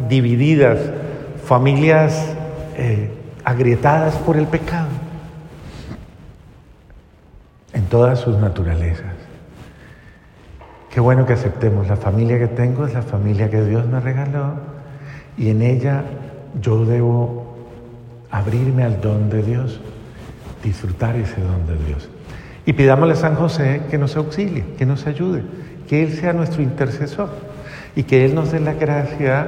divididas, 0.10 0.80
familias 1.46 2.34
eh, 2.76 3.12
agrietadas 3.44 4.16
por 4.16 4.36
el 4.36 4.48
pecado, 4.48 4.88
en 7.74 7.79
todas 7.90 8.20
sus 8.20 8.38
naturalezas. 8.38 9.14
Qué 10.92 11.00
bueno 11.00 11.26
que 11.26 11.34
aceptemos. 11.34 11.88
La 11.88 11.96
familia 11.96 12.40
que 12.40 12.48
tengo 12.48 12.86
es 12.86 12.94
la 12.94 13.02
familia 13.02 13.50
que 13.50 13.64
Dios 13.64 13.86
me 13.88 14.00
regaló 14.00 14.54
y 15.38 15.50
en 15.50 15.62
ella 15.62 16.04
yo 16.62 16.86
debo 16.86 17.56
abrirme 18.32 18.84
al 18.84 19.02
don 19.02 19.30
de 19.30 19.44
Dios, 19.44 19.80
disfrutar 20.64 21.16
ese 21.16 21.42
don 21.42 21.68
de 21.68 21.86
Dios. 21.86 22.10
Y 22.66 22.74
pidámosle 22.74 23.14
a 23.14 23.18
San 23.18 23.36
José 23.36 23.82
que 23.90 23.98
nos 23.98 24.16
auxilie, 24.16 24.64
que 24.78 24.86
nos 24.86 25.08
ayude, 25.08 25.44
que 25.88 26.04
Él 26.04 26.14
sea 26.14 26.34
nuestro 26.34 26.62
intercesor 26.62 27.30
y 27.96 28.04
que 28.04 28.26
Él 28.26 28.36
nos 28.36 28.52
dé 28.52 28.60
la 28.60 28.74
gracia 28.74 29.48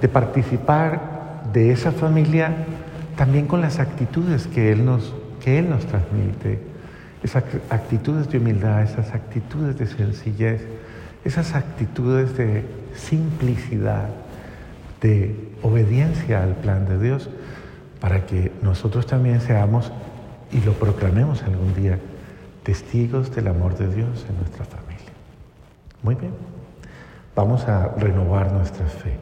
de 0.00 0.08
participar 0.08 1.42
de 1.52 1.72
esa 1.72 1.92
familia 1.92 2.52
también 3.16 3.46
con 3.46 3.60
las 3.60 3.78
actitudes 3.78 4.46
que 4.46 4.72
Él 4.72 4.84
nos, 4.84 5.14
que 5.46 5.60
él 5.60 5.70
nos 5.70 5.86
transmite, 5.86 6.58
esas 7.26 7.42
actitudes 7.70 8.30
de 8.30 8.38
humildad, 8.38 8.82
esas 8.82 9.12
actitudes 9.12 9.76
de 9.76 9.86
sencillez, 9.88 10.62
esas 11.24 11.56
actitudes 11.56 12.36
de 12.36 12.64
simplicidad, 12.94 14.08
de 15.00 15.34
obediencia 15.60 16.44
al 16.44 16.54
plan 16.54 16.86
de 16.86 17.00
Dios, 17.00 17.28
para 18.00 18.26
que 18.26 18.52
nosotros 18.62 19.06
también 19.06 19.40
seamos, 19.40 19.90
y 20.52 20.60
lo 20.60 20.74
proclamemos 20.74 21.42
algún 21.42 21.74
día, 21.74 21.98
testigos 22.62 23.34
del 23.34 23.48
amor 23.48 23.76
de 23.76 23.92
Dios 23.92 24.24
en 24.28 24.36
nuestra 24.36 24.64
familia. 24.64 25.10
Muy 26.04 26.14
bien, 26.14 26.32
vamos 27.34 27.66
a 27.66 27.88
renovar 27.96 28.52
nuestra 28.52 28.86
fe. 28.86 29.16